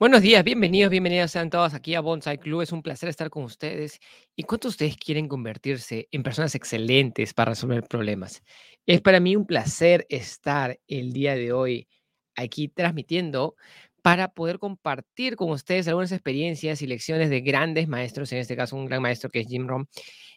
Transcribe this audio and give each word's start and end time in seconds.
Buenos 0.00 0.22
días, 0.22 0.42
bienvenidos, 0.44 0.90
bienvenidos 0.90 1.30
sean 1.30 1.50
todos 1.50 1.74
aquí 1.74 1.94
a 1.94 2.00
Bonsai 2.00 2.38
Club. 2.38 2.62
Es 2.62 2.72
un 2.72 2.80
placer 2.82 3.10
estar 3.10 3.28
con 3.28 3.44
ustedes. 3.44 4.00
¿Y 4.34 4.44
cuántos 4.44 4.78
de 4.78 4.86
ustedes 4.86 4.96
quieren 4.96 5.28
convertirse 5.28 6.08
en 6.10 6.22
personas 6.22 6.54
excelentes 6.54 7.34
para 7.34 7.50
resolver 7.50 7.82
problemas? 7.86 8.42
Es 8.86 9.02
para 9.02 9.20
mí 9.20 9.36
un 9.36 9.44
placer 9.44 10.06
estar 10.08 10.80
el 10.88 11.12
día 11.12 11.34
de 11.34 11.52
hoy 11.52 11.86
aquí 12.34 12.68
transmitiendo 12.68 13.56
para 14.00 14.28
poder 14.28 14.58
compartir 14.58 15.36
con 15.36 15.50
ustedes 15.50 15.86
algunas 15.86 16.12
experiencias 16.12 16.80
y 16.80 16.86
lecciones 16.86 17.28
de 17.28 17.42
grandes 17.42 17.86
maestros, 17.86 18.32
en 18.32 18.38
este 18.38 18.56
caso 18.56 18.76
un 18.76 18.86
gran 18.86 19.02
maestro 19.02 19.28
que 19.28 19.40
es 19.40 19.48
Jim 19.48 19.68
Rohn, 19.68 19.86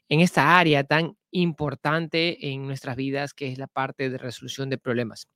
en 0.09 0.19
esta 0.19 0.59
área 0.59 0.83
tan 0.83 1.15
importante 1.31 2.49
en 2.51 2.67
nuestras 2.67 2.97
vidas 2.97 3.33
que 3.33 3.49
es 3.49 3.57
la 3.57 3.67
parte 3.67 4.09
de 4.09 4.17
resolución 4.17 4.69
de 4.69 4.77
problemas. 4.77 5.29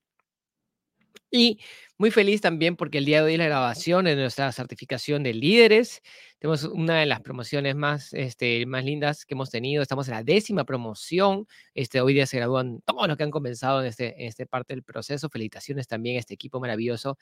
Y 1.32 1.60
muy 1.98 2.12
feliz 2.12 2.42
también 2.42 2.76
porque 2.76 3.00
el 3.00 3.06
día 3.06 3.20
de 3.20 3.28
hoy 3.28 3.34
es 3.34 3.40
la 3.40 3.46
grabación 3.46 4.06
de 4.06 4.16
nuestra 4.16 4.52
certificación 4.52 5.24
de 5.24 5.34
líderes. 5.34 6.02
Tenemos 6.40 6.64
una 6.64 7.00
de 7.00 7.06
las 7.06 7.22
promociones 7.22 7.76
más, 7.76 8.14
este, 8.14 8.66
más 8.66 8.86
lindas 8.86 9.26
que 9.26 9.34
hemos 9.34 9.50
tenido. 9.50 9.82
Estamos 9.82 10.08
en 10.08 10.14
la 10.14 10.24
décima 10.24 10.64
promoción. 10.64 11.48
Este, 11.74 12.00
hoy 12.02 12.14
día 12.14 12.26
se 12.26 12.38
gradúan 12.38 12.82
todos 12.86 13.08
los 13.08 13.18
que 13.18 13.24
han 13.24 13.32
comenzado 13.32 13.82
en 13.82 13.88
este, 13.88 14.22
en 14.22 14.28
este 14.28 14.46
parte 14.46 14.74
del 14.74 14.84
proceso. 14.84 15.30
Felicitaciones 15.30 15.88
también 15.88 16.18
a 16.18 16.20
este 16.20 16.36
equipo 16.36 16.60
maravilloso. 16.60 17.18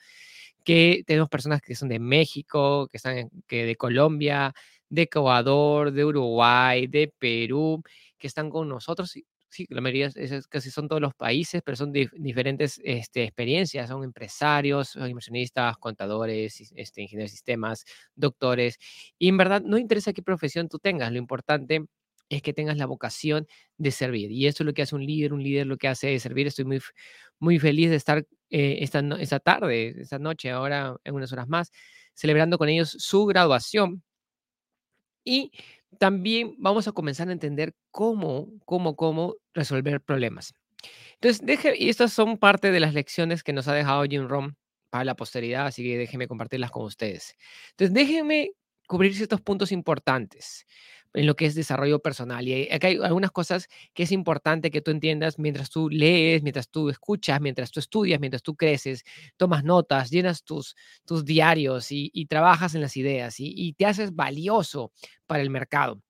Que 0.64 1.02
tenemos 1.06 1.28
personas 1.28 1.60
que 1.62 1.74
son 1.74 1.88
de 1.88 1.98
México, 1.98 2.88
que 2.88 2.96
están 2.98 3.30
que 3.46 3.64
de 3.64 3.76
Colombia, 3.76 4.54
de 4.88 5.02
Ecuador, 5.02 5.92
de 5.92 6.04
Uruguay, 6.04 6.86
de 6.86 7.12
Perú, 7.18 7.82
que 8.18 8.26
están 8.26 8.50
con 8.50 8.68
nosotros 8.68 9.16
sí, 9.56 9.66
la 9.70 9.80
mayoría 9.80 10.10
casi 10.48 10.70
son 10.70 10.88
todos 10.88 11.00
los 11.02 11.14
países, 11.14 11.62
pero 11.64 11.76
son 11.76 11.92
diferentes 11.92 12.80
este, 12.84 13.24
experiencias, 13.24 13.88
son 13.88 14.04
empresarios, 14.04 14.90
son 14.90 15.08
inversionistas, 15.08 15.76
contadores, 15.78 16.72
este, 16.76 17.02
ingenieros 17.02 17.30
de 17.30 17.36
sistemas, 17.36 17.84
doctores, 18.14 18.78
y 19.18 19.28
en 19.28 19.36
verdad 19.36 19.62
no 19.62 19.78
interesa 19.78 20.12
qué 20.12 20.22
profesión 20.22 20.68
tú 20.68 20.78
tengas, 20.78 21.10
lo 21.12 21.18
importante 21.18 21.84
es 22.28 22.42
que 22.42 22.52
tengas 22.52 22.76
la 22.76 22.86
vocación 22.86 23.46
de 23.78 23.90
servir. 23.92 24.30
Y 24.32 24.46
eso 24.46 24.62
es 24.62 24.66
lo 24.66 24.74
que 24.74 24.82
hace 24.82 24.94
un 24.96 25.06
líder, 25.06 25.32
un 25.32 25.42
líder 25.42 25.66
lo 25.66 25.76
que 25.76 25.88
hace 25.88 26.14
es 26.14 26.22
servir. 26.22 26.46
Estoy 26.48 26.64
muy, 26.64 26.80
muy 27.38 27.58
feliz 27.60 27.88
de 27.90 27.96
estar 27.96 28.18
eh, 28.50 28.78
esta, 28.80 29.00
esta 29.20 29.38
tarde, 29.40 29.94
esta 30.00 30.18
noche, 30.18 30.50
ahora 30.50 30.96
en 31.04 31.14
unas 31.14 31.32
horas 31.32 31.48
más, 31.48 31.70
celebrando 32.14 32.58
con 32.58 32.68
ellos 32.68 32.96
su 32.98 33.26
graduación. 33.26 34.02
Y 35.24 35.50
también 35.98 36.54
vamos 36.58 36.88
a 36.88 36.92
comenzar 36.92 37.28
a 37.28 37.32
entender 37.32 37.74
cómo, 37.90 38.48
cómo, 38.64 38.96
cómo 38.96 39.34
resolver 39.54 40.00
problemas. 40.00 40.54
Entonces, 41.14 41.44
deje, 41.44 41.74
y 41.76 41.88
estas 41.88 42.12
son 42.12 42.38
parte 42.38 42.70
de 42.70 42.80
las 42.80 42.94
lecciones 42.94 43.42
que 43.42 43.52
nos 43.52 43.68
ha 43.68 43.74
dejado 43.74 44.04
Jim 44.04 44.28
Rom 44.28 44.54
para 44.90 45.04
la 45.04 45.16
posteridad, 45.16 45.66
así 45.66 45.82
que 45.82 45.98
déjenme 45.98 46.28
compartirlas 46.28 46.70
con 46.70 46.84
ustedes. 46.84 47.34
Entonces, 47.70 47.94
déjenme 47.94 48.50
cubrir 48.86 49.14
ciertos 49.14 49.40
puntos 49.40 49.72
importantes 49.72 50.66
en 51.16 51.26
lo 51.26 51.34
que 51.34 51.46
es 51.46 51.54
desarrollo 51.54 52.00
personal. 52.00 52.46
Y 52.46 52.68
acá 52.70 52.88
hay 52.88 52.98
algunas 53.02 53.30
cosas 53.30 53.68
que 53.94 54.02
es 54.02 54.12
importante 54.12 54.70
que 54.70 54.82
tú 54.82 54.90
entiendas 54.90 55.38
mientras 55.38 55.70
tú 55.70 55.88
lees, 55.88 56.42
mientras 56.42 56.68
tú 56.68 56.90
escuchas, 56.90 57.40
mientras 57.40 57.70
tú 57.70 57.80
estudias, 57.80 58.20
mientras 58.20 58.42
tú 58.42 58.54
creces, 58.54 59.02
tomas 59.38 59.64
notas, 59.64 60.10
llenas 60.10 60.44
tus, 60.44 60.76
tus 61.06 61.24
diarios 61.24 61.88
y, 61.90 62.26
trabajas 62.26 62.74
en 62.74 62.82
las 62.82 62.96
ideas 62.96 63.36
y, 63.38 63.72
te 63.74 63.86
haces 63.86 64.14
valioso 64.14 64.92
para 65.26 65.42
el 65.42 65.48
mercado. 65.48 66.02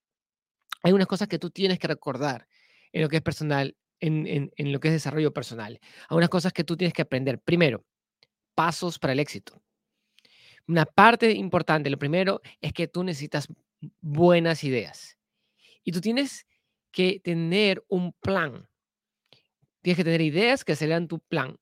Hay 0.83 0.93
unas 0.93 1.07
cosas 1.07 1.29
que 1.29 1.39
tú 1.39 1.51
tienes 1.51 1.79
que 1.79 1.87
recordar 1.87 2.49
en 2.93 3.03
lo 3.03 3.09
que 3.09 3.17
es 3.17 3.23
personal, 3.23 3.77
en, 4.01 4.27
en, 4.27 4.53
en 4.57 4.73
lo 4.73 4.81
que 4.81 4.89
es 4.89 4.95
desarrollo 4.95 5.33
personal. 5.33 5.79
Hay 6.09 6.17
unas 6.17 6.31
cosas 6.31 6.53
que 6.53 6.65
tú 6.65 6.77
tienes 6.77 6.93
que 6.93 7.03
aprender. 7.03 7.39
Primero, 7.39 7.85
pasos 8.55 8.99
para 8.99 9.13
el 9.13 9.21
éxito. 9.21 9.63
Una 10.67 10.85
parte 10.85 11.31
importante, 11.31 11.91
lo 11.91 11.99
primero 11.99 12.41
es 12.61 12.73
que 12.73 12.89
tú 12.89 13.05
necesitas 13.05 13.47
buenas 14.01 14.65
ideas. 14.65 15.19
Y 15.85 15.93
tú 15.93 16.01
tienes 16.01 16.47
que 16.93 17.21
tener 17.23 17.85
un 17.89 18.13
plan. 18.13 18.69
Tienes 19.83 19.97
que 19.97 20.05
tener 20.05 20.21
ideas 20.21 20.65
que 20.65 20.77
sean 20.77 21.09
tu 21.09 21.21
plan. 21.21 21.57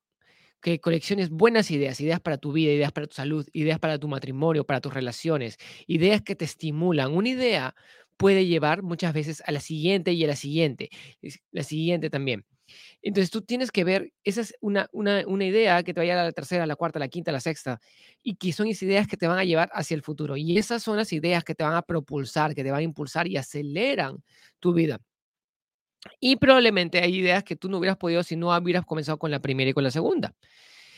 Que 0.62 0.80
colecciones 0.80 1.28
buenas 1.28 1.70
ideas, 1.70 2.00
ideas 2.00 2.20
para 2.20 2.38
tu 2.38 2.52
vida, 2.52 2.72
ideas 2.72 2.92
para 2.92 3.06
tu 3.06 3.14
salud, 3.14 3.46
ideas 3.52 3.78
para 3.78 3.98
tu 3.98 4.08
matrimonio, 4.08 4.64
para 4.64 4.80
tus 4.80 4.94
relaciones, 4.94 5.58
ideas 5.86 6.22
que 6.22 6.34
te 6.34 6.46
estimulan. 6.46 7.12
Una 7.12 7.28
idea 7.28 7.74
puede 8.16 8.46
llevar 8.46 8.82
muchas 8.82 9.12
veces 9.12 9.42
a 9.46 9.52
la 9.52 9.60
siguiente 9.60 10.12
y 10.12 10.24
a 10.24 10.28
la 10.28 10.36
siguiente, 10.36 10.90
la 11.52 11.62
siguiente 11.64 12.08
también. 12.10 12.46
Entonces 13.02 13.30
tú 13.30 13.42
tienes 13.42 13.70
que 13.70 13.84
ver, 13.84 14.12
esa 14.24 14.40
es 14.40 14.54
una, 14.60 14.88
una, 14.92 15.22
una, 15.26 15.44
idea 15.44 15.82
que 15.82 15.92
te 15.92 16.00
va 16.06 16.20
a 16.20 16.24
la 16.24 16.32
tercera, 16.32 16.64
a 16.64 16.66
la 16.66 16.76
cuarta, 16.76 16.98
a 16.98 17.00
la 17.00 17.08
quinta, 17.08 17.30
a 17.30 17.34
la 17.34 17.40
sexta, 17.40 17.80
y 18.22 18.36
que 18.36 18.52
son 18.52 18.66
ideas 18.66 19.06
que 19.06 19.16
te 19.16 19.26
van 19.26 19.38
a 19.38 19.44
llevar 19.44 19.70
hacia 19.72 19.94
el 19.94 20.02
futuro. 20.02 20.36
Y 20.36 20.56
esas 20.58 20.82
son 20.82 20.96
las 20.96 21.12
ideas 21.12 21.44
que 21.44 21.54
te 21.54 21.64
van 21.64 21.74
a 21.74 21.82
propulsar, 21.82 22.54
que 22.54 22.64
te 22.64 22.70
van 22.70 22.80
a 22.80 22.82
impulsar 22.82 23.26
y 23.26 23.36
aceleran 23.36 24.22
tu 24.60 24.72
vida. 24.72 25.00
Y 26.20 26.36
probablemente 26.36 27.00
hay 27.00 27.16
ideas 27.16 27.44
que 27.44 27.56
tú 27.56 27.68
no 27.68 27.78
hubieras 27.78 27.96
podido 27.96 28.22
si 28.22 28.36
no 28.36 28.56
hubieras 28.56 28.84
comenzado 28.84 29.18
con 29.18 29.30
la 29.30 29.40
primera 29.40 29.70
y 29.70 29.74
con 29.74 29.84
la 29.84 29.90
segunda. 29.90 30.34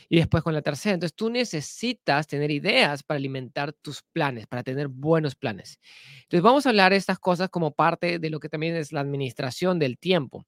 Y 0.09 0.17
después 0.17 0.41
con 0.41 0.53
la 0.53 0.61
tercera. 0.61 0.93
Entonces 0.93 1.15
tú 1.15 1.29
necesitas 1.29 2.27
tener 2.27 2.49
ideas 2.49 3.03
para 3.03 3.17
alimentar 3.17 3.73
tus 3.73 4.03
planes, 4.13 4.47
para 4.47 4.63
tener 4.63 4.87
buenos 4.87 5.35
planes. 5.35 5.79
Entonces 6.23 6.41
vamos 6.41 6.65
a 6.65 6.69
hablar 6.69 6.91
de 6.91 6.97
estas 6.97 7.19
cosas 7.19 7.49
como 7.49 7.71
parte 7.71 8.19
de 8.19 8.29
lo 8.29 8.39
que 8.39 8.47
también 8.47 8.75
es 8.75 8.93
la 8.93 9.01
administración 9.01 9.79
del 9.79 9.97
tiempo 9.97 10.45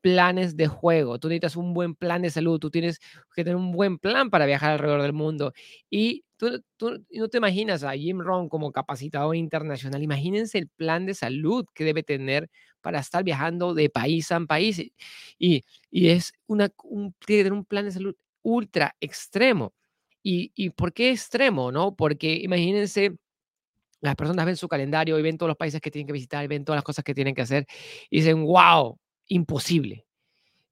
planes 0.00 0.56
de 0.56 0.66
juego, 0.68 1.18
tú 1.18 1.28
necesitas 1.28 1.56
un 1.56 1.74
buen 1.74 1.94
plan 1.94 2.22
de 2.22 2.30
salud, 2.30 2.58
tú 2.58 2.70
tienes 2.70 2.98
que 3.34 3.44
tener 3.44 3.56
un 3.56 3.72
buen 3.72 3.98
plan 3.98 4.30
para 4.30 4.46
viajar 4.46 4.72
alrededor 4.72 5.02
del 5.02 5.12
mundo. 5.12 5.52
Y 5.90 6.24
tú, 6.36 6.62
no 7.10 7.28
te 7.28 7.38
imaginas 7.38 7.84
a 7.84 7.92
Jim 7.92 8.20
Rohn 8.20 8.48
como 8.48 8.72
capacitador 8.72 9.36
internacional, 9.36 10.02
imagínense 10.02 10.58
el 10.58 10.68
plan 10.68 11.06
de 11.06 11.14
salud 11.14 11.66
que 11.74 11.84
debe 11.84 12.02
tener 12.02 12.48
para 12.80 13.00
estar 13.00 13.24
viajando 13.24 13.74
de 13.74 13.90
país 13.90 14.30
a 14.32 14.40
país. 14.40 14.80
Y, 15.38 15.64
y 15.90 16.08
es 16.08 16.32
una, 16.46 16.70
un, 16.84 17.14
tiene 17.26 17.40
que 17.40 17.44
tener 17.44 17.52
un 17.52 17.64
plan 17.64 17.84
de 17.84 17.92
salud 17.92 18.14
ultra 18.42 18.94
extremo. 19.00 19.74
¿Y, 20.22 20.52
¿Y 20.54 20.70
por 20.70 20.92
qué 20.92 21.10
extremo? 21.10 21.72
no? 21.72 21.94
Porque 21.96 22.34
imagínense 22.34 23.16
las 24.00 24.14
personas 24.16 24.46
ven 24.46 24.56
su 24.56 24.68
calendario 24.68 25.18
y 25.18 25.22
ven 25.22 25.38
todos 25.38 25.48
los 25.48 25.56
países 25.56 25.80
que 25.80 25.90
tienen 25.90 26.06
que 26.06 26.12
visitar, 26.12 26.46
ven 26.48 26.64
todas 26.64 26.78
las 26.78 26.84
cosas 26.84 27.04
que 27.04 27.14
tienen 27.14 27.34
que 27.34 27.42
hacer 27.42 27.66
y 28.10 28.18
dicen, 28.18 28.44
wow, 28.44 28.98
imposible, 29.28 30.06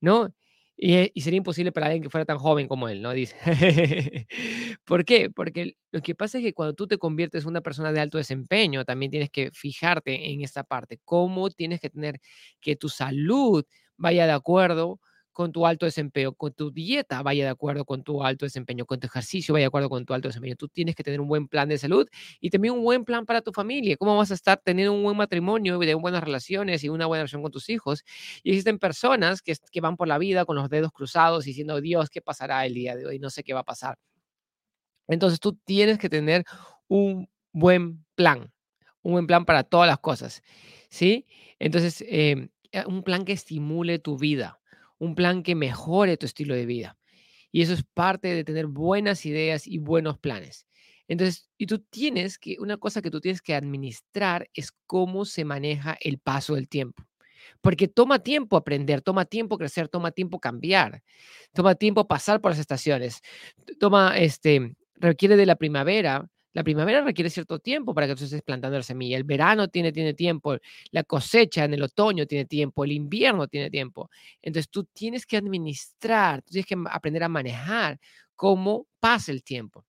¿no? 0.00 0.34
Y, 0.78 1.20
sería 1.22 1.38
imposible 1.38 1.72
para 1.72 1.86
alguien 1.86 2.02
que 2.02 2.10
fuera 2.10 2.26
tan 2.26 2.38
joven 2.38 2.68
como 2.68 2.88
él, 2.88 3.00
¿no? 3.00 3.12
Dice. 3.12 3.36
¿Por 4.84 5.04
qué? 5.06 5.30
Porque 5.30 5.76
lo 5.90 6.02
que 6.02 6.14
pasa 6.14 6.38
es 6.38 6.44
que 6.44 6.52
cuando 6.52 6.74
tú 6.74 6.86
te 6.86 6.98
conviertes 6.98 7.44
en 7.44 7.50
una 7.50 7.62
persona 7.62 7.92
de 7.92 8.00
alto 8.00 8.18
desempeño, 8.18 8.84
también 8.84 9.10
tienes 9.10 9.30
que 9.30 9.50
fijarte 9.52 10.30
en 10.30 10.42
esta 10.42 10.64
parte, 10.64 11.00
cómo 11.04 11.50
tienes 11.50 11.80
que 11.80 11.90
tener 11.90 12.20
que 12.60 12.76
tu 12.76 12.90
salud 12.90 13.64
vaya 13.96 14.26
de 14.26 14.32
acuerdo 14.32 15.00
con 15.36 15.52
tu 15.52 15.66
alto 15.66 15.84
desempeño, 15.84 16.32
con 16.32 16.54
tu 16.54 16.70
dieta 16.70 17.22
vaya 17.22 17.44
de 17.44 17.50
acuerdo 17.50 17.84
con 17.84 18.02
tu 18.02 18.24
alto 18.24 18.46
desempeño, 18.46 18.86
con 18.86 18.98
tu 18.98 19.06
ejercicio 19.06 19.52
vaya 19.52 19.64
de 19.64 19.66
acuerdo 19.66 19.90
con 19.90 20.06
tu 20.06 20.14
alto 20.14 20.28
desempeño. 20.28 20.56
Tú 20.56 20.66
tienes 20.66 20.94
que 20.94 21.04
tener 21.04 21.20
un 21.20 21.28
buen 21.28 21.46
plan 21.46 21.68
de 21.68 21.76
salud 21.76 22.08
y 22.40 22.48
también 22.48 22.72
un 22.72 22.82
buen 22.82 23.04
plan 23.04 23.26
para 23.26 23.42
tu 23.42 23.52
familia. 23.52 23.98
¿Cómo 23.98 24.16
vas 24.16 24.30
a 24.30 24.34
estar 24.34 24.58
teniendo 24.64 24.94
un 24.94 25.02
buen 25.02 25.14
matrimonio, 25.14 25.78
de 25.78 25.92
buenas 25.92 26.24
relaciones 26.24 26.82
y 26.84 26.88
una 26.88 27.04
buena 27.04 27.24
relación 27.24 27.42
con 27.42 27.52
tus 27.52 27.68
hijos? 27.68 28.02
Y 28.42 28.52
existen 28.52 28.78
personas 28.78 29.42
que, 29.42 29.54
que 29.70 29.82
van 29.82 29.98
por 29.98 30.08
la 30.08 30.16
vida 30.16 30.46
con 30.46 30.56
los 30.56 30.70
dedos 30.70 30.90
cruzados 30.90 31.44
diciendo, 31.44 31.82
Dios, 31.82 32.08
¿qué 32.08 32.22
pasará 32.22 32.64
el 32.64 32.72
día 32.72 32.96
de 32.96 33.04
hoy? 33.04 33.18
No 33.18 33.28
sé 33.28 33.44
qué 33.44 33.52
va 33.52 33.60
a 33.60 33.64
pasar. 33.64 33.98
Entonces 35.06 35.38
tú 35.38 35.52
tienes 35.66 35.98
que 35.98 36.08
tener 36.08 36.44
un 36.88 37.28
buen 37.52 38.06
plan, 38.14 38.50
un 39.02 39.12
buen 39.12 39.26
plan 39.26 39.44
para 39.44 39.64
todas 39.64 39.86
las 39.86 39.98
cosas, 39.98 40.42
¿sí? 40.88 41.26
Entonces, 41.58 42.02
em, 42.08 42.48
eh, 42.72 42.84
un 42.86 43.02
plan 43.02 43.26
que 43.26 43.32
estimule 43.32 43.98
tu 43.98 44.16
vida 44.16 44.58
un 44.98 45.14
plan 45.14 45.42
que 45.42 45.54
mejore 45.54 46.16
tu 46.16 46.26
estilo 46.26 46.54
de 46.54 46.66
vida. 46.66 46.96
Y 47.52 47.62
eso 47.62 47.72
es 47.72 47.84
parte 47.94 48.28
de 48.34 48.44
tener 48.44 48.66
buenas 48.66 49.24
ideas 49.26 49.66
y 49.66 49.78
buenos 49.78 50.18
planes. 50.18 50.66
Entonces, 51.08 51.48
y 51.56 51.66
tú 51.66 51.78
tienes 51.78 52.38
que, 52.38 52.56
una 52.58 52.76
cosa 52.76 53.00
que 53.00 53.10
tú 53.10 53.20
tienes 53.20 53.40
que 53.40 53.54
administrar 53.54 54.48
es 54.54 54.72
cómo 54.86 55.24
se 55.24 55.44
maneja 55.44 55.96
el 56.00 56.18
paso 56.18 56.54
del 56.54 56.68
tiempo. 56.68 57.04
Porque 57.60 57.86
toma 57.86 58.18
tiempo 58.18 58.56
aprender, 58.56 59.02
toma 59.02 59.24
tiempo 59.24 59.56
crecer, 59.56 59.88
toma 59.88 60.10
tiempo 60.10 60.40
cambiar, 60.40 61.02
toma 61.52 61.76
tiempo 61.76 62.08
pasar 62.08 62.40
por 62.40 62.50
las 62.50 62.58
estaciones, 62.58 63.20
toma, 63.78 64.18
este, 64.18 64.74
requiere 64.96 65.36
de 65.36 65.46
la 65.46 65.56
primavera 65.56 66.28
la 66.56 66.64
primavera 66.64 67.02
requiere 67.02 67.28
cierto 67.28 67.58
tiempo 67.58 67.92
para 67.92 68.06
que 68.06 68.16
tú 68.16 68.24
estés 68.24 68.40
plantando 68.40 68.78
la 68.78 68.82
semilla. 68.82 69.18
El 69.18 69.24
verano 69.24 69.68
tiene, 69.68 69.92
tiene 69.92 70.14
tiempo. 70.14 70.56
La 70.90 71.04
cosecha 71.04 71.66
en 71.66 71.74
el 71.74 71.82
otoño 71.82 72.24
tiene 72.24 72.46
tiempo. 72.46 72.82
El 72.82 72.92
invierno 72.92 73.46
tiene 73.46 73.68
tiempo. 73.68 74.08
Entonces 74.40 74.70
tú 74.70 74.84
tienes 74.84 75.26
que 75.26 75.36
administrar, 75.36 76.40
tienes 76.40 76.64
que 76.64 76.74
aprender 76.90 77.24
a 77.24 77.28
manejar 77.28 78.00
cómo 78.34 78.86
pasa 78.98 79.32
el 79.32 79.42
tiempo. 79.42 79.84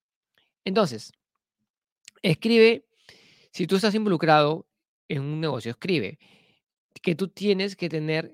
Entonces, 0.65 1.13
escribe, 2.21 2.83
si 3.53 3.65
tú 3.65 3.77
estás 3.77 3.95
involucrado 3.95 4.67
en 5.07 5.21
un 5.21 5.39
negocio, 5.39 5.71
escribe 5.71 6.19
que 7.01 7.15
tú 7.15 7.29
tienes 7.29 7.77
que 7.77 7.87
tener 7.87 8.33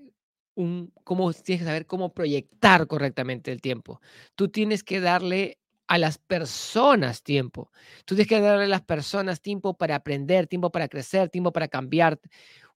un, 0.56 0.92
cómo 1.04 1.32
tienes 1.34 1.62
que 1.62 1.68
saber 1.68 1.86
cómo 1.86 2.16
proyectar 2.16 2.88
correctamente 2.88 3.52
el 3.52 3.62
tiempo. 3.62 4.02
Tú 4.34 4.48
tienes 4.48 4.84
que 4.84 5.02
darle 5.02 5.60
a 5.88 5.98
las 5.98 6.18
personas 6.18 7.24
tiempo. 7.24 7.72
Tú 8.06 8.16
tienes 8.16 8.28
que 8.28 8.40
darle 8.40 8.66
a 8.66 8.68
las 8.68 8.82
personas 8.82 9.42
tiempo 9.42 9.78
para 9.78 9.96
aprender, 9.96 10.48
tiempo 10.48 10.72
para 10.72 10.88
crecer, 10.88 11.30
tiempo 11.30 11.52
para 11.52 11.68
cambiar. 11.68 12.20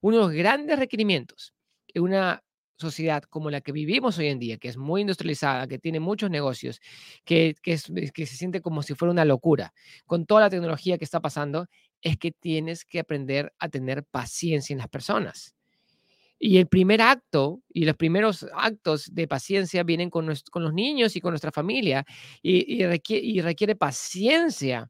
Uno 0.01 0.17
de 0.17 0.23
los 0.23 0.31
grandes 0.33 0.77
requerimientos 0.77 1.53
en 1.93 2.03
una 2.03 2.43
sociedad 2.77 3.23
como 3.23 3.49
la 3.49 3.61
que 3.61 3.71
vivimos 3.71 4.17
hoy 4.17 4.27
en 4.27 4.39
día, 4.39 4.57
que 4.57 4.67
es 4.67 4.77
muy 4.77 5.01
industrializada, 5.01 5.67
que 5.67 5.79
tiene 5.79 5.99
muchos 5.99 6.29
negocios, 6.29 6.79
que, 7.25 7.55
que, 7.61 7.79
que 8.13 8.25
se 8.25 8.35
siente 8.35 8.61
como 8.61 8.83
si 8.83 8.93
fuera 8.93 9.11
una 9.11 9.25
locura, 9.25 9.73
con 10.05 10.25
toda 10.25 10.41
la 10.41 10.49
tecnología 10.49 10.97
que 10.97 11.05
está 11.05 11.19
pasando, 11.19 11.67
es 12.01 12.17
que 12.17 12.31
tienes 12.31 12.85
que 12.85 12.99
aprender 12.99 13.53
a 13.57 13.69
tener 13.69 14.03
paciencia 14.05 14.73
en 14.73 14.79
las 14.79 14.89
personas. 14.89 15.56
Y 16.39 16.57
el 16.57 16.67
primer 16.67 17.01
acto 17.01 17.61
y 17.69 17.85
los 17.85 17.95
primeros 17.95 18.45
actos 18.53 19.13
de 19.13 19.27
paciencia 19.27 19.83
vienen 19.83 20.09
con, 20.09 20.31
con 20.51 20.63
los 20.63 20.73
niños 20.73 21.15
y 21.15 21.21
con 21.21 21.31
nuestra 21.31 21.51
familia 21.51 22.05
y, 22.41 22.81
y, 22.81 23.41
requiere, 23.41 23.75
paciencia 23.75 24.89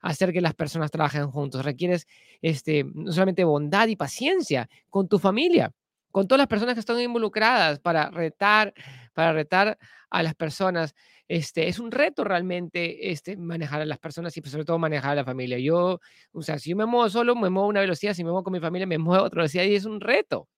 hacer 0.00 0.32
que 0.32 0.40
las 0.40 0.54
personas 0.54 0.90
trabajen 0.90 1.30
juntos. 1.30 1.64
Requieres 1.64 2.06
este, 2.42 2.84
no 2.94 3.12
solamente 3.12 3.44
bondad 3.44 3.86
y 3.88 3.96
paciencia 3.96 4.68
con 4.90 5.08
tu 5.08 5.18
familia, 5.18 5.70
con 6.10 6.26
todas 6.26 6.38
las 6.38 6.48
personas 6.48 6.74
que 6.74 6.80
están 6.80 7.00
involucradas 7.00 7.78
para 7.78 8.10
retar, 8.10 8.74
para 9.14 9.32
retar 9.32 9.78
a 10.10 10.22
las 10.22 10.34
personas. 10.34 10.94
Este, 11.28 11.68
es 11.68 11.78
un 11.78 11.92
reto 11.92 12.24
realmente 12.24 13.10
este, 13.12 13.36
manejar 13.36 13.82
a 13.82 13.86
las 13.86 13.98
personas 13.98 14.36
y 14.36 14.40
pues, 14.40 14.50
sobre 14.50 14.64
todo 14.64 14.78
manejar 14.78 15.12
a 15.12 15.16
la 15.16 15.24
familia. 15.24 15.58
Yo, 15.58 16.00
o 16.32 16.42
sea, 16.42 16.58
si 16.58 16.70
yo 16.70 16.76
me 16.76 16.86
muevo 16.86 17.08
solo, 17.10 17.36
me 17.36 17.50
muevo 17.50 17.66
a 17.66 17.70
una 17.70 17.80
velocidad, 17.80 18.14
si 18.14 18.24
me 18.24 18.30
muevo 18.30 18.44
con 18.44 18.52
mi 18.54 18.60
familia, 18.60 18.86
me 18.86 18.98
muevo 18.98 19.22
a 19.22 19.26
otra 19.26 19.42
velocidad 19.42 19.64
y 19.64 19.74
es 19.74 19.84
un 19.84 20.00
reto. 20.00 20.48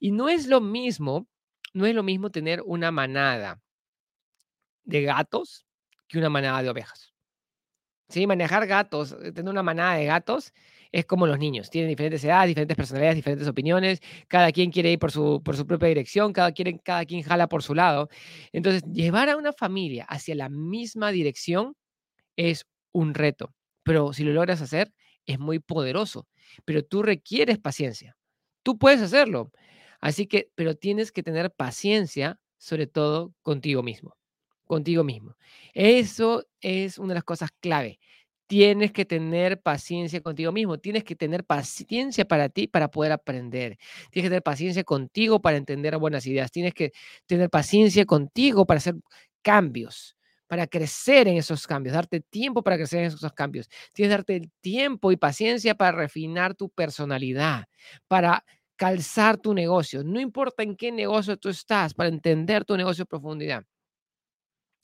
Y 0.00 0.12
no 0.12 0.28
es 0.28 0.46
lo 0.46 0.60
mismo, 0.60 1.28
no 1.74 1.86
es 1.86 1.94
lo 1.94 2.02
mismo 2.02 2.30
tener 2.30 2.62
una 2.64 2.90
manada 2.90 3.60
de 4.84 5.02
gatos 5.02 5.66
que 6.08 6.18
una 6.18 6.30
manada 6.30 6.62
de 6.62 6.70
ovejas. 6.70 7.12
Sí, 8.08 8.26
manejar 8.26 8.66
gatos, 8.66 9.12
eh, 9.22 9.32
tener 9.32 9.50
una 9.50 9.62
manada 9.62 9.96
de 9.96 10.06
gatos 10.06 10.52
es 10.92 11.04
como 11.04 11.26
los 11.26 11.38
niños, 11.38 11.68
tienen 11.68 11.90
diferentes 11.90 12.24
edades, 12.24 12.48
diferentes 12.48 12.76
personalidades, 12.76 13.16
diferentes 13.16 13.46
opiniones, 13.46 14.00
cada 14.28 14.50
quien 14.52 14.70
quiere 14.70 14.90
ir 14.92 14.98
por 14.98 15.12
su, 15.12 15.42
por 15.44 15.56
su 15.56 15.66
propia 15.66 15.88
dirección, 15.88 16.32
cada, 16.32 16.52
quien, 16.52 16.78
cada 16.78 17.04
quien 17.04 17.22
jala 17.22 17.48
por 17.48 17.62
su 17.62 17.74
lado. 17.74 18.08
Entonces, 18.52 18.82
llevar 18.90 19.28
a 19.28 19.36
una 19.36 19.52
familia 19.52 20.04
hacia 20.08 20.34
la 20.34 20.48
misma 20.48 21.12
dirección 21.12 21.74
es 22.36 22.66
un 22.92 23.14
reto, 23.14 23.54
pero 23.84 24.12
si 24.12 24.24
lo 24.24 24.32
logras 24.32 24.62
hacer, 24.62 24.92
es 25.26 25.38
muy 25.38 25.58
poderoso, 25.58 26.26
pero 26.64 26.84
tú 26.84 27.02
requieres 27.02 27.58
paciencia. 27.58 28.16
Tú 28.62 28.78
puedes 28.78 29.02
hacerlo, 29.02 29.52
Así 30.00 30.26
que, 30.26 30.50
pero 30.54 30.74
tienes 30.76 31.12
que 31.12 31.22
tener 31.22 31.50
paciencia, 31.52 32.40
sobre 32.58 32.86
todo 32.86 33.34
contigo 33.42 33.82
mismo, 33.82 34.16
contigo 34.64 35.04
mismo. 35.04 35.36
Eso 35.74 36.44
es 36.60 36.98
una 36.98 37.08
de 37.10 37.14
las 37.16 37.24
cosas 37.24 37.50
clave. 37.60 37.98
Tienes 38.46 38.92
que 38.92 39.04
tener 39.04 39.60
paciencia 39.60 40.22
contigo 40.22 40.52
mismo, 40.52 40.78
tienes 40.78 41.04
que 41.04 41.14
tener 41.14 41.44
paciencia 41.44 42.24
para 42.26 42.48
ti 42.48 42.66
para 42.66 42.90
poder 42.90 43.12
aprender. 43.12 43.76
Tienes 44.10 44.26
que 44.26 44.30
tener 44.30 44.42
paciencia 44.42 44.84
contigo 44.84 45.40
para 45.42 45.58
entender 45.58 45.96
buenas 45.98 46.26
ideas. 46.26 46.50
Tienes 46.50 46.72
que 46.74 46.92
tener 47.26 47.50
paciencia 47.50 48.06
contigo 48.06 48.64
para 48.66 48.78
hacer 48.78 48.94
cambios, 49.42 50.16
para 50.46 50.66
crecer 50.66 51.28
en 51.28 51.36
esos 51.36 51.66
cambios, 51.66 51.94
darte 51.94 52.20
tiempo 52.20 52.62
para 52.62 52.76
crecer 52.78 53.00
en 53.00 53.06
esos 53.06 53.32
cambios. 53.34 53.68
Tienes 53.92 54.08
que 54.10 54.16
darte 54.16 54.50
tiempo 54.62 55.12
y 55.12 55.16
paciencia 55.18 55.74
para 55.74 55.92
refinar 55.92 56.54
tu 56.54 56.70
personalidad, 56.70 57.66
para 58.08 58.44
calzar 58.78 59.36
tu 59.36 59.52
negocio. 59.52 60.04
No 60.04 60.20
importa 60.20 60.62
en 60.62 60.76
qué 60.76 60.92
negocio 60.92 61.36
tú 61.36 61.50
estás, 61.50 61.92
para 61.92 62.08
entender 62.08 62.64
tu 62.64 62.76
negocio 62.76 63.02
en 63.02 63.08
profundidad. 63.08 63.64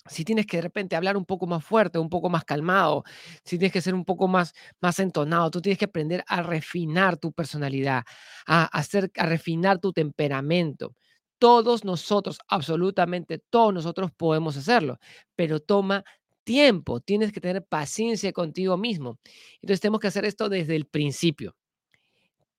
Si 0.06 0.25
tienes 0.25 0.44
que 0.46 0.58
de 0.58 0.62
repente 0.62 0.96
hablar 0.96 1.17
un 1.17 1.25
poco 1.25 1.46
más 1.46 1.64
fuerte, 1.64 1.99
un 1.99 2.11
poco 2.11 2.29
más 2.29 2.44
calmado, 2.44 3.05
si 3.44 3.56
tienes 3.56 3.73
que 3.73 3.81
ser 3.81 3.94
un 3.94 4.05
poco 4.05 4.29
más, 4.29 4.52
más 4.81 4.99
entonado, 4.99 5.50
tú 5.50 5.62
tienes 5.62 5.79
que 5.79 5.87
aprender 5.87 6.23
a 6.26 6.43
refinar 6.43 7.17
tu 7.17 7.32
personalidad, 7.32 8.02
a, 8.46 8.64
hacer, 8.64 9.11
a 9.17 9.26
refinar 9.26 9.79
tu 9.79 9.93
temperamento. 9.93 10.94
Todos 11.38 11.85
nosotros, 11.85 12.38
absolutamente 12.49 13.38
todos 13.38 13.73
nosotros 13.73 14.11
podemos 14.12 14.56
hacerlo, 14.56 14.99
pero 15.37 15.61
toma 15.61 16.05
tiempo, 16.43 17.00
tienes 17.00 17.32
que 17.32 17.40
tener 17.40 17.64
paciencia 17.64 18.32
contigo 18.32 18.76
mismo. 18.76 19.19
Entonces 19.62 19.81
tenemos 19.81 20.00
que 20.00 20.08
hacer 20.08 20.26
esto 20.26 20.49
desde 20.49 20.76
el 20.76 20.87
principio. 20.87 21.55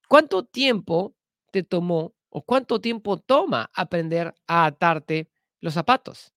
¿Cuánto 0.08 0.46
tiempo 0.46 1.14
te 1.56 1.64
tomó 1.64 2.14
o 2.28 2.42
cuánto 2.42 2.82
tiempo 2.82 3.18
toma 3.18 3.72
aprender 3.74 4.34
a 4.46 4.66
atarte 4.66 5.30
los 5.62 5.74
zapatos. 5.74 6.34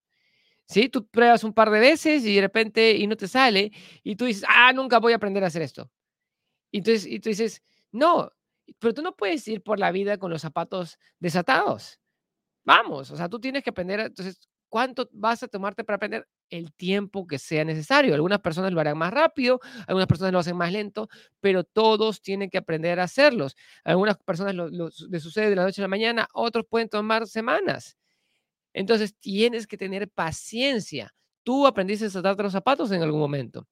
¿Sí? 0.65 0.88
Tú 0.88 1.09
pruebas 1.09 1.43
un 1.43 1.53
par 1.53 1.70
de 1.70 1.81
veces 1.81 2.25
y 2.25 2.37
de 2.37 2.41
repente 2.41 2.93
y 2.93 3.06
no 3.09 3.17
te 3.17 3.26
sale 3.26 3.73
y 4.05 4.15
tú 4.15 4.26
dices, 4.26 4.44
ah, 4.49 4.73
nunca 4.73 5.00
voy 5.00 5.12
a 5.12 5.17
aprender 5.17 5.43
a 5.43 5.49
hacer 5.49 5.62
esto. 5.62 5.91
Y, 6.70 6.79
entonces, 6.79 7.06
y 7.06 7.19
tú 7.19 7.31
dices, 7.31 7.62
no, 7.91 8.31
pero 8.79 8.94
tú 8.94 9.03
no 9.03 9.17
puedes 9.17 9.49
ir 9.49 9.61
por 9.61 9.81
la 9.81 9.91
vida 9.91 10.19
con 10.19 10.31
los 10.31 10.43
zapatos 10.43 10.99
desatados. 11.19 11.99
Vamos, 12.65 13.11
o 13.11 13.17
sea, 13.17 13.29
tú 13.29 13.41
tienes 13.41 13.65
que 13.65 13.70
aprender, 13.70 13.99
entonces, 13.99 14.38
¿cuánto 14.69 15.09
vas 15.12 15.43
a 15.43 15.49
tomarte 15.49 15.82
para 15.82 15.97
aprender? 15.97 16.29
El 16.50 16.73
tiempo 16.73 17.27
que 17.27 17.39
sea 17.39 17.65
necesario. 17.65 18.15
Algunas 18.15 18.41
personas 18.41 18.73
lo 18.73 18.81
harán 18.81 18.99
más 18.99 19.12
rápido, 19.12 19.61
algunas 19.87 20.06
personas 20.06 20.33
lo 20.33 20.39
hacen 20.39 20.56
más 20.56 20.73
lento, 20.73 21.09
pero 21.41 21.65
todos 21.65 22.21
tienen 22.23 22.50
que 22.50 22.59
aprender 22.59 23.00
a 23.00 23.05
hacerlos. 23.05 23.56
Algunas 23.85 24.17
personas 24.19 24.55
lo, 24.55 24.69
les 24.69 25.23
sucede 25.23 25.50
de 25.50 25.56
la 25.56 25.65
noche 25.65 25.81
a 25.81 25.85
la 25.85 25.89
mañana, 25.89 26.29
otros 26.33 26.67
pueden 26.69 26.89
tomar 26.89 27.27
semanas. 27.27 27.97
Entonces 28.75 29.15
tienes 29.19 29.67
que 29.67 29.77
tener 29.79 30.09
paciencia. 30.11 31.15
Tú 31.45 31.67
aprendiste 31.67 32.06
a 32.06 32.11
saltar 32.11 32.37
los 32.39 32.53
zapatos 32.53 32.93
en 32.93 33.03
algún 33.03 33.21
momento. 33.21 33.67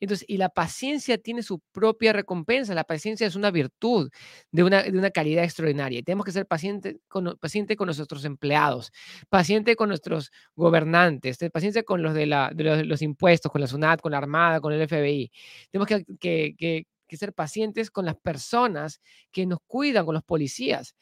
Entonces, 0.00 0.24
y 0.28 0.36
la 0.36 0.48
paciencia 0.48 1.18
tiene 1.18 1.42
su 1.42 1.60
propia 1.72 2.12
recompensa. 2.12 2.74
La 2.74 2.84
paciencia 2.84 3.26
es 3.26 3.36
una 3.36 3.50
virtud 3.50 4.10
de 4.52 4.62
una, 4.64 4.82
de 4.82 4.98
una 4.98 5.10
calidad 5.10 5.44
extraordinaria. 5.44 6.00
Y 6.00 6.02
tenemos 6.02 6.24
que 6.26 6.32
ser 6.32 6.46
paciente 6.46 6.98
con, 7.08 7.36
paciente 7.40 7.76
con 7.76 7.86
nuestros 7.86 8.24
empleados, 8.24 8.92
paciente 9.28 9.76
con 9.76 9.88
nuestros 9.88 10.30
gobernantes, 10.56 11.38
paciente 11.52 11.84
con 11.84 12.02
los 12.02 12.14
de, 12.14 12.26
la, 12.26 12.50
de 12.54 12.84
los, 12.84 13.02
impuestos, 13.02 13.50
con 13.50 13.60
la 13.60 13.66
SUNAT, 13.66 14.00
con 14.00 14.12
la 14.12 14.18
Armada, 14.18 14.60
con 14.60 14.72
el 14.72 14.86
FBI. 14.88 15.30
Tenemos 15.70 15.88
que, 15.88 16.04
que, 16.20 16.54
que, 16.58 16.86
que 17.08 17.16
ser 17.16 17.32
pacientes 17.32 17.90
con 17.90 18.04
las 18.04 18.16
personas 18.16 19.00
que 19.32 19.46
nos 19.46 19.58
cuidan, 19.66 20.04
con 20.04 20.14
los 20.14 20.24
policías. 20.24 20.94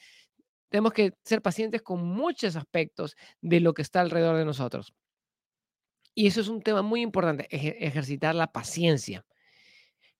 Tenemos 0.68 0.92
que 0.92 1.12
ser 1.24 1.42
pacientes 1.42 1.82
con 1.82 2.02
muchos 2.02 2.56
aspectos 2.56 3.16
de 3.40 3.60
lo 3.60 3.74
que 3.74 3.82
está 3.82 4.00
alrededor 4.00 4.36
de 4.36 4.44
nosotros. 4.44 4.94
Y 6.14 6.26
eso 6.26 6.40
es 6.40 6.48
un 6.48 6.62
tema 6.62 6.82
muy 6.82 7.00
importante, 7.00 7.46
ejercitar 7.50 8.34
la 8.34 8.52
paciencia. 8.52 9.24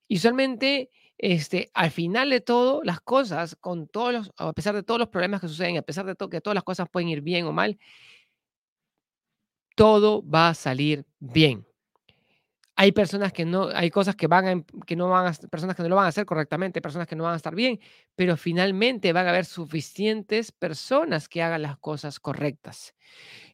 Y 0.09 0.17
usualmente, 0.17 0.91
este, 1.19 1.71
al 1.75 1.91
final 1.91 2.31
de 2.31 2.41
todo, 2.41 2.83
las 2.83 3.01
cosas, 3.01 3.57
con 3.57 3.89
todos 3.89 4.13
los, 4.13 4.33
a 4.37 4.53
pesar 4.53 4.75
de 4.75 4.83
todos 4.83 4.99
los 4.99 5.09
problemas 5.09 5.41
que 5.41 5.49
suceden, 5.49 5.79
a 5.79 5.83
pesar 5.83 6.07
de 6.07 6.15
todo, 6.15 6.29
que 6.29 6.41
todas 6.41 6.55
las 6.55 6.65
cosas 6.65 6.89
pueden 6.91 7.09
ir 7.09 7.21
bien 7.21 7.47
o 7.47 7.53
mal, 7.53 7.79
todo 9.75 10.23
va 10.29 10.51
a 10.51 10.55
salir 10.55 11.07
bien. 11.19 11.67
Hay 12.75 12.93
personas 12.93 13.33
que 13.33 13.45
no, 13.45 13.69
hay 13.69 13.91
cosas 13.91 14.17
que 14.17 14.27
van 14.27 14.49
a, 14.49 14.65
que 14.87 14.97
no 14.97 15.09
van 15.09 15.27
a, 15.27 15.33
personas 15.49 15.77
que 15.77 15.83
no 15.83 15.91
lo 15.91 15.97
van 15.97 16.07
a 16.07 16.09
hacer 16.09 16.25
correctamente, 16.25 16.81
personas 16.81 17.07
que 17.07 17.17
no 17.17 17.25
van 17.25 17.35
a 17.35 17.37
estar 17.37 17.55
bien, 17.55 17.81
pero 18.17 18.37
finalmente 18.37 19.13
van 19.13 19.27
a 19.27 19.31
haber 19.31 19.45
suficientes 19.45 20.53
personas 20.53 21.29
que 21.29 21.43
hagan 21.43 21.63
las 21.63 21.77
cosas 21.79 22.19
correctas. 22.19 22.95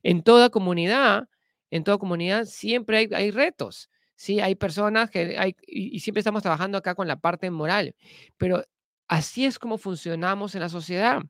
En 0.02 0.22
toda 0.22 0.50
comunidad, 0.50 1.28
en 1.70 1.84
toda 1.84 1.98
comunidad 1.98 2.44
siempre 2.46 2.98
hay, 2.98 3.08
hay 3.12 3.30
retos. 3.30 3.90
Sí, 4.16 4.40
hay 4.40 4.56
personas 4.56 5.10
que 5.10 5.38
hay, 5.38 5.54
y, 5.66 6.00
siempre 6.00 6.20
estamos 6.20 6.42
trabajando 6.42 6.76
acá 6.76 6.94
con 6.96 7.06
la 7.06 7.20
parte 7.20 7.50
moral, 7.52 7.94
pero 8.36 8.64
así 9.06 9.44
es 9.44 9.60
como 9.60 9.78
funcionamos 9.78 10.56
en 10.56 10.60
la 10.62 10.68
sociedad. 10.68 11.22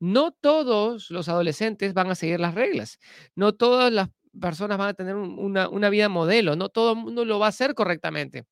No 0.00 0.32
todos 0.32 1.10
los 1.10 1.28
adolescentes 1.28 1.94
van 1.94 2.10
a 2.10 2.16
seguir 2.16 2.40
las 2.40 2.54
reglas, 2.54 2.98
no 3.36 3.52
todas 3.54 3.92
las 3.92 4.08
personas 4.40 4.76
van 4.76 4.88
a 4.88 4.94
tener 4.94 5.14
una, 5.14 5.68
una 5.68 5.88
vida 5.88 6.08
modelo, 6.08 6.56
no 6.56 6.68
todo 6.68 6.92
el 6.92 6.98
mundo 6.98 7.24
lo 7.24 7.38
va 7.38 7.46
a 7.46 7.50
hacer 7.50 7.74
correctamente, 7.74 8.44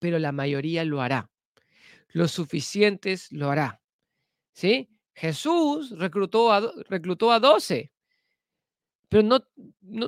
pero 0.00 0.18
la 0.18 0.32
mayoría 0.32 0.84
lo 0.84 1.00
hará. 1.00 1.30
Los 2.08 2.32
suficientes 2.32 3.30
lo 3.30 3.50
hará. 3.50 3.80
¿Sí? 4.52 4.90
Jesús 5.14 5.96
reclutó 5.96 6.52
a, 6.52 6.72
reclutó 6.88 7.30
a 7.30 7.38
12 7.38 7.92
pero 9.10 9.24
no, 9.24 9.44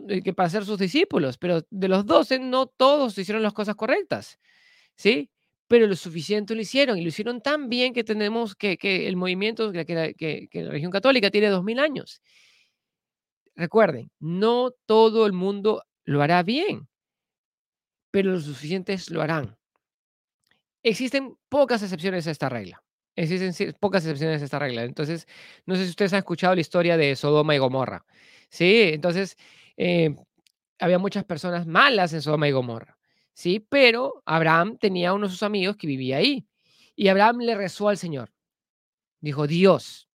eh, 0.08 0.22
que 0.22 0.32
para 0.32 0.48
ser 0.48 0.64
sus 0.64 0.78
discípulos, 0.78 1.36
pero 1.36 1.66
de 1.70 1.88
los 1.88 2.06
doce 2.06 2.38
no 2.38 2.66
todos 2.68 3.18
hicieron 3.18 3.42
las 3.42 3.52
cosas 3.52 3.74
correctas, 3.74 4.38
¿sí? 4.96 5.28
Pero 5.66 5.88
lo 5.88 5.96
suficiente 5.96 6.54
lo 6.54 6.60
hicieron 6.60 6.96
y 6.96 7.02
lo 7.02 7.08
hicieron 7.08 7.42
tan 7.42 7.68
bien 7.68 7.92
que 7.92 8.04
tenemos 8.04 8.54
que, 8.54 8.78
que 8.78 9.08
el 9.08 9.16
movimiento, 9.16 9.72
que, 9.72 9.84
que, 9.84 10.48
que 10.48 10.62
la 10.62 10.70
religión 10.70 10.92
católica 10.92 11.30
tiene 11.30 11.48
dos 11.48 11.64
mil 11.64 11.80
años. 11.80 12.22
Recuerden, 13.56 14.10
no 14.20 14.70
todo 14.86 15.26
el 15.26 15.32
mundo 15.32 15.82
lo 16.04 16.22
hará 16.22 16.44
bien, 16.44 16.88
pero 18.12 18.30
los 18.30 18.44
suficientes 18.44 19.10
lo 19.10 19.20
harán. 19.20 19.56
Existen 20.84 21.36
pocas 21.48 21.82
excepciones 21.82 22.28
a 22.28 22.30
esta 22.30 22.48
regla. 22.48 22.82
Existen 23.16 23.74
pocas 23.78 24.04
excepciones 24.04 24.40
a 24.40 24.44
esta 24.44 24.58
regla. 24.58 24.84
Entonces, 24.84 25.26
no 25.66 25.74
sé 25.76 25.84
si 25.84 25.90
ustedes 25.90 26.12
han 26.12 26.18
escuchado 26.20 26.54
la 26.54 26.60
historia 26.60 26.96
de 26.96 27.14
Sodoma 27.16 27.54
y 27.54 27.58
Gomorra. 27.58 28.04
Sí, 28.48 28.90
entonces, 28.92 29.36
eh, 29.76 30.14
había 30.78 30.98
muchas 30.98 31.24
personas 31.24 31.66
malas 31.66 32.12
en 32.12 32.22
Sodoma 32.22 32.48
y 32.48 32.52
Gomorra, 32.52 32.98
¿sí? 33.34 33.60
Pero 33.68 34.22
Abraham 34.26 34.78
tenía 34.78 35.12
uno 35.14 35.26
de 35.26 35.32
sus 35.32 35.42
amigos 35.42 35.76
que 35.76 35.86
vivía 35.86 36.18
ahí. 36.18 36.46
Y 36.96 37.08
Abraham 37.08 37.38
le 37.40 37.54
rezó 37.54 37.88
al 37.88 37.98
Señor. 37.98 38.32
Dijo, 39.20 39.46
Dios, 39.46 40.08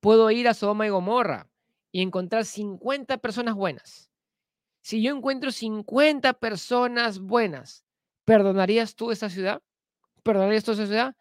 puedo 0.00 0.30
ir 0.30 0.48
a 0.48 0.54
Sodoma 0.54 0.86
y 0.86 0.90
Gomorra 0.90 1.48
y 1.90 2.02
encontrar 2.02 2.44
50 2.44 3.18
personas 3.18 3.54
buenas. 3.54 4.10
Si 4.82 5.02
yo 5.02 5.14
encuentro 5.14 5.52
50 5.52 6.34
personas 6.34 7.20
buenas, 7.20 7.84
¿perdonarías 8.24 8.96
tú 8.96 9.12
esa 9.12 9.30
ciudad? 9.30 9.62
¿Perdonarías 10.22 10.64
tú 10.64 10.72
esa 10.72 10.86
ciudad? 10.86 11.16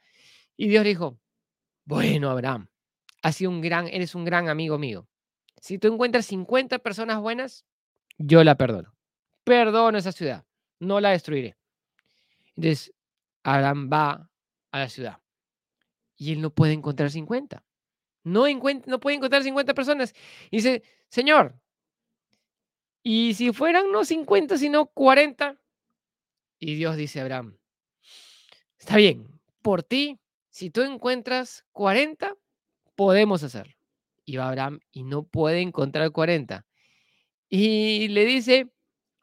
Y 0.62 0.68
Dios 0.68 0.84
dijo, 0.84 1.20
bueno, 1.86 2.30
Abraham, 2.30 2.68
has 3.24 3.41
un 3.41 3.62
gran, 3.62 3.88
eres 3.88 4.13
un 4.13 4.25
gran 4.25 4.48
amigo 4.48 4.77
mío. 4.77 5.10
Si 5.60 5.80
tú 5.80 5.91
encuentras 5.91 6.27
50 6.27 6.77
personas 6.77 7.20
buenas, 7.20 7.65
yo 8.20 8.44
la 8.44 8.53
perdono. 8.53 8.96
Perdono 9.44 9.98
esa 9.98 10.12
ciudad, 10.12 10.46
no 10.77 11.00
la 11.00 11.10
destruiré. 11.10 11.58
Entonces, 12.56 12.94
Abraham 13.41 13.89
va 13.91 14.30
a 14.70 14.77
la 14.77 14.88
ciudad 14.88 15.20
y 16.15 16.34
él 16.34 16.41
no 16.41 16.51
puede 16.51 16.74
encontrar 16.74 17.10
50. 17.10 17.65
No, 18.24 18.46
no 18.86 19.00
puede 19.00 19.15
encontrar 19.15 19.41
50 19.41 19.74
personas. 19.74 20.13
Y 20.51 20.58
dice, 20.58 20.84
Señor, 21.10 21.60
¿y 23.01 23.34
si 23.34 23.51
fueran 23.51 23.91
no 23.91 24.06
50, 24.06 24.60
sino 24.60 24.86
40? 24.86 25.60
Y 26.60 26.75
Dios 26.75 26.98
dice 26.98 27.20
a 27.20 27.24
Abraham, 27.24 27.58
está 28.77 28.98
bien, 28.98 29.41
por 29.63 29.82
ti, 29.82 30.21
si 30.51 30.70
tú 30.70 30.81
encuentras 30.81 31.65
40, 31.72 32.36
podemos 32.96 33.41
hacerlo. 33.41 33.74
Y 34.25 34.36
va 34.36 34.50
Abraham 34.50 34.79
y 34.91 35.03
no 35.03 35.24
puede 35.24 35.62
encontrar 35.62 36.12
40. 36.12 36.65
Y 37.50 38.10
le 38.10 38.25
dice, 38.25 38.67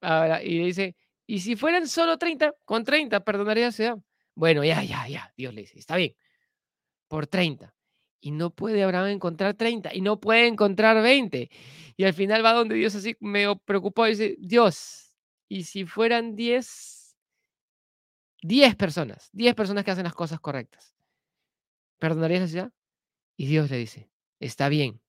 y 0.03 0.59
le 0.59 0.65
dice, 0.65 0.97
¿y 1.27 1.41
si 1.41 1.55
fueran 1.55 1.87
solo 1.87 2.19
30? 2.19 2.55
Con 2.65 2.83
30 2.85 3.21
perdonaría 3.25 3.67
la 3.67 3.73
ciudad. 3.73 3.99
Bueno, 4.35 4.65
ya, 4.65 4.83
ya, 4.83 5.07
ya. 5.07 5.33
Dios 5.37 5.55
le 5.55 5.63
dice, 5.63 5.79
está 5.79 5.97
bien, 5.97 6.17
por 7.09 7.27
30. 7.27 7.75
Y 8.21 8.33
no 8.33 8.51
puede 8.51 8.83
Abraham 8.83 9.09
encontrar 9.09 9.55
30 9.55 9.95
y 9.95 10.01
no 10.01 10.19
puede 10.19 10.47
encontrar 10.47 11.01
20. 11.03 11.51
Y 11.97 12.05
al 12.05 12.15
final 12.15 12.45
va 12.45 12.53
donde 12.53 12.75
Dios 12.75 12.95
así 12.95 13.17
medio 13.21 13.57
preocupado 13.57 14.09
y 14.09 14.13
dice, 14.13 14.37
Dios, 14.41 15.15
¿y 15.49 15.65
si 15.65 15.85
fueran 15.85 16.35
10? 16.35 17.17
10 18.43 18.77
personas, 18.77 19.31
10 19.33 19.55
personas 19.55 19.85
que 19.85 19.91
hacen 19.91 20.05
las 20.05 20.15
cosas 20.15 20.41
correctas. 20.41 20.95
¿Perdonarías 21.99 22.41
la 22.43 22.49
ciudad? 22.49 22.73
Y 23.37 23.47
Dios 23.47 23.71
le 23.71 23.79
dice, 23.79 24.11
está 24.41 24.69
bien. 24.69 25.01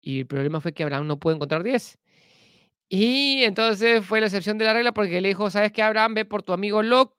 Y 0.00 0.20
el 0.20 0.26
problema 0.26 0.60
fue 0.60 0.72
que 0.72 0.82
Abraham 0.82 1.06
no 1.06 1.18
pudo 1.18 1.34
encontrar 1.34 1.62
10. 1.62 1.98
Y 2.88 3.42
entonces 3.44 4.04
fue 4.04 4.20
la 4.20 4.26
excepción 4.26 4.56
de 4.58 4.64
la 4.64 4.72
regla 4.72 4.92
porque 4.92 5.20
le 5.20 5.28
dijo, 5.28 5.50
¿sabes 5.50 5.72
qué, 5.72 5.82
Abraham? 5.82 6.14
Ve 6.14 6.24
por 6.24 6.42
tu 6.42 6.52
amigo 6.52 6.82
Lot, 6.82 7.14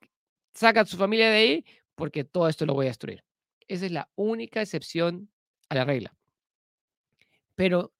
saca 0.54 0.82
a 0.82 0.86
su 0.86 0.98
familia 0.98 1.30
de 1.30 1.38
ahí 1.38 1.66
porque 1.96 2.24
todo 2.24 2.48
esto 2.48 2.66
lo 2.66 2.74
voy 2.74 2.88
a 2.88 2.90
destruir. 2.90 3.24
Esa 3.68 3.86
es 3.86 3.92
la 3.92 4.10
única 4.16 4.62
excepción 4.62 5.30
a 5.68 5.76
la 5.76 5.86
regla. 5.86 6.16
Pero 7.56 7.94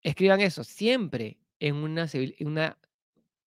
escriban 0.00 0.40
eso, 0.40 0.64
siempre 0.64 1.38
en 1.58 1.74
una, 1.76 2.06
en 2.12 2.46
una 2.46 2.78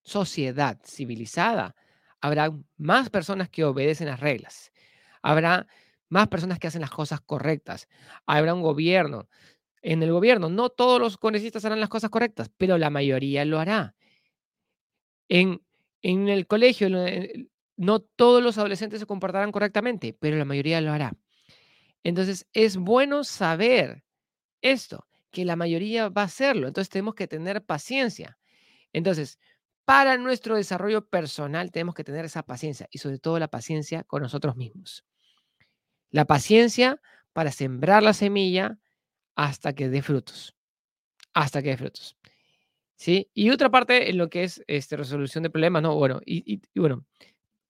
sociedad 0.03 0.79
civilizada 0.85 1.75
habrá 2.21 2.51
más 2.77 3.09
personas 3.09 3.49
que 3.49 3.63
obedecen 3.63 4.07
las 4.07 4.19
reglas. 4.19 4.71
Habrá 5.21 5.67
más 6.09 6.27
personas 6.27 6.59
que 6.59 6.67
hacen 6.67 6.81
las 6.81 6.91
cosas 6.91 7.21
correctas. 7.21 7.87
Habrá 8.25 8.53
un 8.53 8.61
gobierno. 8.61 9.29
En 9.81 10.03
el 10.03 10.11
gobierno, 10.11 10.49
no 10.49 10.69
todos 10.69 10.99
los 10.99 11.17
congresistas 11.17 11.63
harán 11.65 11.79
las 11.79 11.89
cosas 11.89 12.09
correctas, 12.09 12.51
pero 12.57 12.77
la 12.77 12.89
mayoría 12.89 13.45
lo 13.45 13.59
hará. 13.59 13.95
En, 15.29 15.61
en 16.01 16.27
el 16.27 16.47
colegio, 16.47 16.89
no 17.77 17.99
todos 17.99 18.43
los 18.43 18.57
adolescentes 18.57 18.99
se 18.99 19.05
comportarán 19.05 19.51
correctamente, 19.51 20.13
pero 20.19 20.37
la 20.37 20.45
mayoría 20.45 20.81
lo 20.81 20.91
hará. 20.91 21.13
Entonces, 22.03 22.47
es 22.53 22.77
bueno 22.77 23.23
saber 23.23 24.03
esto, 24.61 25.05
que 25.31 25.45
la 25.45 25.55
mayoría 25.55 26.09
va 26.09 26.23
a 26.23 26.25
hacerlo. 26.25 26.67
Entonces, 26.67 26.89
tenemos 26.89 27.15
que 27.15 27.27
tener 27.27 27.63
paciencia. 27.63 28.37
Entonces, 28.91 29.39
para 29.89 30.17
nuestro 30.17 30.55
desarrollo 30.55 31.07
personal 31.07 31.71
tenemos 31.71 31.95
que 31.95 32.03
tener 32.03 32.23
esa 32.23 32.43
paciencia 32.43 32.87
y 32.91 32.99
sobre 32.99 33.17
todo 33.17 33.39
la 33.39 33.47
paciencia 33.47 34.03
con 34.03 34.21
nosotros 34.21 34.55
mismos. 34.55 35.03
La 36.11 36.25
paciencia 36.25 37.01
para 37.33 37.51
sembrar 37.51 38.03
la 38.03 38.13
semilla 38.13 38.77
hasta 39.33 39.73
que 39.73 39.89
dé 39.89 40.03
frutos. 40.03 40.55
Hasta 41.33 41.63
que 41.63 41.69
dé 41.69 41.77
frutos. 41.77 42.15
¿Sí? 42.97 43.31
Y 43.33 43.49
otra 43.49 43.71
parte 43.71 44.11
en 44.11 44.19
lo 44.19 44.29
que 44.29 44.43
es 44.43 44.63
este, 44.67 44.95
resolución 44.95 45.41
de 45.41 45.49
problemas, 45.49 45.81
¿no? 45.81 45.95
Bueno, 45.95 46.21
y, 46.23 46.61
bueno, 46.75 47.03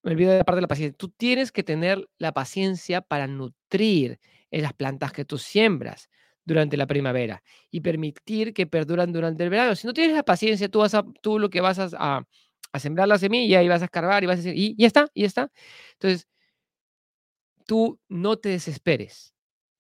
me 0.04 0.12
olvido 0.12 0.34
de 0.34 0.40
la 0.40 0.44
parte 0.44 0.58
de 0.58 0.64
la 0.64 0.68
paciencia. 0.68 0.98
Tú 0.98 1.08
tienes 1.08 1.54
que 1.54 1.64
tener 1.64 2.06
la 2.18 2.34
paciencia 2.34 3.00
para 3.00 3.28
nutrir 3.28 4.20
esas 4.52 4.74
plantas 4.74 5.14
que 5.14 5.24
tú 5.24 5.38
siembras 5.38 6.10
durante 6.50 6.78
la 6.78 6.88
primavera 6.88 7.44
y 7.72 7.82
permitir 7.82 8.54
que 8.54 8.68
perduran 8.68 9.14
durante 9.14 9.44
el 9.44 9.50
verano. 9.50 9.76
Si 9.76 9.88
no 9.88 9.94
tienes 9.94 10.16
la 10.16 10.24
paciencia, 10.24 10.70
tú, 10.70 10.80
vas 10.80 10.94
a, 10.96 11.04
tú 11.22 11.40
lo 11.40 11.50
que 11.50 11.62
vas 11.62 11.80
a, 11.80 11.90
a, 12.74 12.80
sembrar 12.80 13.08
la 13.08 13.18
semilla 13.18 13.64
y 13.64 13.68
vas 13.68 13.82
a 13.82 13.86
escarbar 13.86 14.24
y 14.24 14.28
vas 14.28 14.40
a 14.40 14.42
decir, 14.44 14.58
y 14.58 14.76
ya 14.78 14.88
está, 14.88 15.10
y 15.14 15.22
ya 15.22 15.28
está. 15.28 15.52
Entonces, 15.94 16.28
tú 17.66 18.00
no 18.10 18.38
te 18.38 18.50
desesperes. 18.50 19.34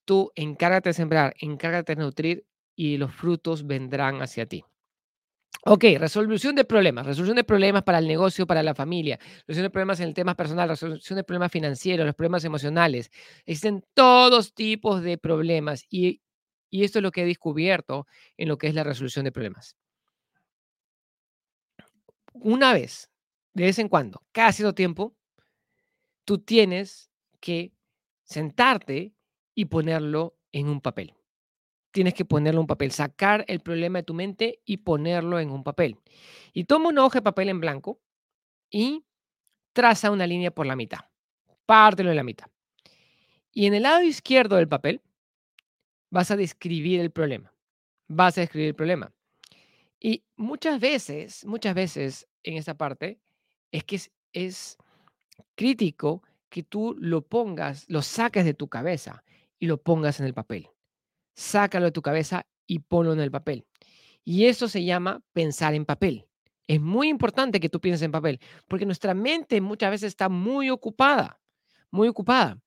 Tú 0.05 0.31
encárgate 0.35 0.89
de 0.89 0.93
sembrar, 0.93 1.35
encárgate 1.39 1.95
de 1.95 2.03
nutrir 2.03 2.45
y 2.75 2.97
los 2.97 3.13
frutos 3.13 3.65
vendrán 3.67 4.21
hacia 4.21 4.45
ti. 4.45 4.63
Ok, 5.65 5.83
resolución 5.97 6.55
de 6.55 6.63
problemas, 6.63 7.05
resolución 7.05 7.35
de 7.35 7.43
problemas 7.43 7.83
para 7.83 7.99
el 7.99 8.07
negocio, 8.07 8.47
para 8.47 8.63
la 8.63 8.73
familia, 8.73 9.19
resolución 9.39 9.63
de 9.63 9.69
problemas 9.69 9.99
en 9.99 10.07
el 10.07 10.13
tema 10.13 10.33
personal, 10.35 10.69
resolución 10.69 11.17
de 11.17 11.23
problemas 11.25 11.51
financieros, 11.51 12.05
los 12.05 12.15
problemas 12.15 12.45
emocionales. 12.45 13.11
Existen 13.45 13.83
todos 13.93 14.53
tipos 14.53 15.01
de 15.03 15.17
problemas 15.17 15.83
y, 15.89 16.21
y 16.69 16.83
esto 16.83 16.99
es 16.99 17.03
lo 17.03 17.11
que 17.11 17.23
he 17.23 17.25
descubierto 17.25 18.07
en 18.37 18.47
lo 18.47 18.57
que 18.57 18.67
es 18.67 18.75
la 18.75 18.83
resolución 18.83 19.25
de 19.25 19.31
problemas. 19.31 19.75
Una 22.33 22.73
vez, 22.73 23.09
de 23.53 23.63
vez 23.63 23.79
en 23.79 23.89
cuando, 23.89 24.23
cada 24.31 24.51
cierto 24.51 24.73
tiempo, 24.73 25.15
tú 26.25 26.39
tienes 26.39 27.09
que 27.39 27.73
sentarte 28.23 29.13
y 29.55 29.65
ponerlo 29.65 30.37
en 30.51 30.69
un 30.69 30.81
papel. 30.81 31.15
Tienes 31.91 32.13
que 32.13 32.23
ponerlo 32.23 32.59
en 32.59 32.63
un 32.63 32.67
papel, 32.67 32.91
sacar 32.91 33.43
el 33.47 33.61
problema 33.61 33.99
de 33.99 34.03
tu 34.03 34.13
mente 34.13 34.61
y 34.63 34.77
ponerlo 34.77 35.39
en 35.39 35.49
un 35.49 35.63
papel. 35.63 35.97
Y 36.53 36.65
toma 36.65 36.89
una 36.89 37.03
hoja 37.03 37.19
de 37.19 37.23
papel 37.23 37.49
en 37.49 37.59
blanco 37.59 37.99
y 38.69 39.05
traza 39.73 40.11
una 40.11 40.27
línea 40.27 40.51
por 40.51 40.67
la 40.67 40.75
mitad. 40.75 40.99
Pártelo 41.65 42.11
en 42.11 42.15
la 42.15 42.23
mitad. 42.23 42.47
Y 43.51 43.65
en 43.65 43.73
el 43.73 43.83
lado 43.83 44.03
izquierdo 44.03 44.57
del 44.57 44.67
papel 44.67 45.01
vas 46.09 46.31
a 46.31 46.37
describir 46.37 46.99
el 46.99 47.11
problema. 47.11 47.53
Vas 48.07 48.37
a 48.37 48.41
describir 48.41 48.69
el 48.69 48.75
problema. 48.75 49.11
Y 49.99 50.23
muchas 50.35 50.79
veces, 50.79 51.45
muchas 51.45 51.75
veces 51.75 52.27
en 52.43 52.57
esta 52.57 52.75
parte 52.75 53.19
es 53.71 53.83
que 53.83 53.97
es, 53.97 54.11
es 54.33 54.77
crítico 55.55 56.23
que 56.49 56.63
tú 56.63 56.95
lo 56.99 57.21
pongas, 57.21 57.85
lo 57.89 58.01
saques 58.01 58.45
de 58.45 58.53
tu 58.53 58.67
cabeza 58.67 59.23
y 59.59 59.67
lo 59.67 59.77
pongas 59.81 60.19
en 60.19 60.25
el 60.25 60.33
papel. 60.33 60.69
Sácalo 61.35 61.85
de 61.85 61.91
tu 61.91 62.01
cabeza 62.01 62.45
y 62.65 62.79
ponlo 62.79 63.13
en 63.13 63.19
el 63.19 63.31
papel. 63.31 63.65
Y 64.23 64.45
eso 64.45 64.67
se 64.67 64.83
llama 64.83 65.21
pensar 65.33 65.73
en 65.73 65.85
papel. 65.85 66.25
Es 66.67 66.79
muy 66.79 67.09
importante 67.09 67.59
que 67.59 67.69
tú 67.69 67.79
pienses 67.79 68.03
en 68.03 68.11
papel, 68.11 68.39
porque 68.67 68.85
nuestra 68.85 69.13
mente 69.13 69.59
muchas 69.59 69.89
veces 69.89 70.09
está 70.09 70.29
muy 70.29 70.69
ocupada, 70.69 71.39
muy 71.89 72.07
ocupada. 72.07 72.59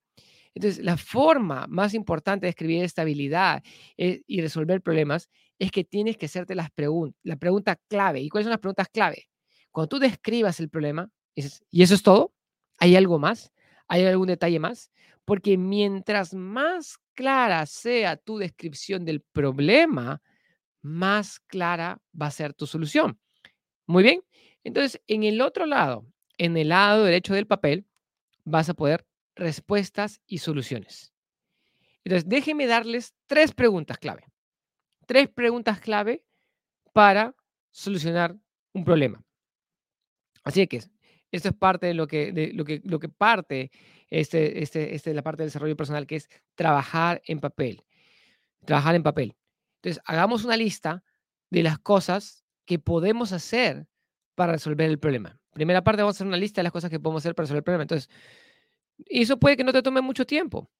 Entonces, 0.55 0.85
la 0.85 0.97
forma 0.97 1.67
más 1.69 1.95
importante 1.95 2.47
de 2.47 2.51
escribir 2.51 2.85
estabilidad 2.85 3.63
eh, 3.97 4.23
y 4.27 4.41
resolver 4.41 4.83
problemas 4.83 5.29
es 5.59 5.71
que 5.71 5.85
tienes 5.85 6.17
que 6.17 6.27
hacerte 6.27 6.55
las 6.55 6.71
preguntas, 6.71 7.19
la 7.23 7.37
pregunta 7.37 7.77
clave. 7.89 8.21
¿Y 8.21 8.29
cuáles 8.29 8.47
son 8.47 8.51
las 8.51 8.61
preguntas 8.61 8.89
clave? 8.89 9.29
Cuando 9.71 9.89
tú 9.89 9.99
describas 9.99 10.61
el 10.61 10.69
problema, 10.69 11.09
dices, 11.35 11.65
¿y 11.71 11.83
eso 11.83 11.95
es 11.95 12.03
todo? 12.03 12.35
¿Hay 12.79 12.97
algo 12.97 13.19
más? 13.19 13.53
¿Hay 13.89 14.05
algún 14.05 14.29
detalle 14.29 14.59
más? 14.59 14.91
Porque 15.25 15.57
mientras 15.57 16.35
más 16.35 16.99
clara 17.15 17.65
sea 17.67 18.17
tu 18.17 18.39
descripción 18.39 19.05
del 19.05 19.21
problema, 19.21 20.21
más 20.83 21.41
clara 21.41 22.01
va 22.21 22.27
a 22.27 22.31
ser 22.31 22.55
tu 22.55 22.67
solución. 22.67 23.19
Muy 23.87 24.03
bien. 24.03 24.23
Entonces, 24.65 25.01
en 25.07 25.23
el 25.23 25.41
otro 25.41 25.67
lado, 25.67 26.07
en 26.39 26.57
el 26.57 26.69
lado 26.69 27.05
derecho 27.05 27.35
del 27.35 27.47
papel, 27.47 27.87
vas 28.45 28.69
a 28.69 28.75
poder 28.75 29.07
respuestas 29.35 30.21
y 30.27 30.39
soluciones. 30.39 31.13
Entonces, 32.05 32.29
déjenme 32.29 32.67
darles 32.67 33.15
tres 33.27 33.53
preguntas 33.53 33.99
clave. 33.99 34.25
Tres 35.07 35.29
preguntas 35.29 35.81
clave 35.81 36.25
para 36.93 37.35
solucionar 37.71 38.37
un 38.73 38.85
problema. 38.85 39.23
Así 40.45 40.67
que 40.67 40.83
esto 41.31 41.49
es 41.49 41.55
parte 41.55 41.87
de 41.87 41.95
lo 41.95 42.07
que, 42.07 42.33
de 42.33 42.53
lo 42.53 42.65
que, 42.65 42.81
lo 42.85 42.99
que 42.99 43.09
parte 43.09 43.71
este, 44.11 44.63
este, 44.63 44.95
este, 44.95 45.15
la 45.15 45.23
parte 45.23 45.43
del 45.43 45.49
desarrollo 45.49 45.77
personal, 45.77 46.07
que 46.07 46.17
es 46.17 46.29
trabajar 46.55 47.23
en 47.25 47.41
papel. 47.41 47.83
Trabajar 48.67 48.95
en 48.95 49.03
papel. 49.03 49.35
Entonces, 49.77 50.03
hagamos 50.05 50.45
una 50.45 50.57
lista 50.57 51.03
de 51.51 51.63
las 51.63 51.79
cosas 51.79 52.45
que 52.67 52.79
podemos 52.79 53.33
hacer 53.33 53.87
para 54.35 54.53
resolver 54.53 54.91
el 54.91 54.99
problema. 54.99 55.39
Primera 55.53 55.83
parte, 55.83 56.03
vamos 56.03 56.17
a 56.17 56.19
hacer 56.19 56.27
una 56.27 56.37
lista 56.37 56.61
de 56.61 56.65
las 56.65 56.73
cosas 56.73 56.91
que 56.91 57.01
podemos 57.01 57.23
hacer 57.23 57.35
para 57.35 57.45
resolver 57.45 57.61
el 57.61 57.65
problema. 57.65 57.83
Entonces, 57.83 58.11
eso 59.07 59.39
puede 59.39 59.57
que 59.57 59.65
no 59.65 59.73
te 59.73 59.83
tome 59.83 60.01
mucho 60.01 60.27
tiempo. 60.27 60.71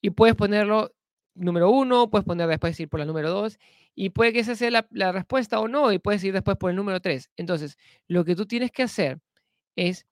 Y 0.00 0.10
puedes 0.10 0.34
ponerlo 0.34 0.92
número 1.34 1.70
uno, 1.70 2.10
puedes 2.10 2.24
poner 2.24 2.48
después 2.48 2.78
ir 2.80 2.88
por 2.88 3.00
la 3.00 3.06
número 3.06 3.30
dos, 3.30 3.58
y 3.94 4.10
puede 4.10 4.32
que 4.32 4.40
esa 4.40 4.54
sea 4.54 4.70
la, 4.90 5.12
respuesta 5.12 5.60
o 5.60 5.68
no, 5.68 5.92
y 5.92 5.98
puedes 5.98 6.22
ir 6.24 6.32
después 6.32 6.56
por 6.56 6.70
el 6.70 6.76
número 6.76 7.00
tres. 7.00 7.30
Entonces, 7.36 7.76
lo 8.08 8.24
que 8.24 8.36
tú 8.36 8.46
tienes 8.46 8.70
que 8.70 8.82
hacer 8.82 9.20
es 9.76 10.06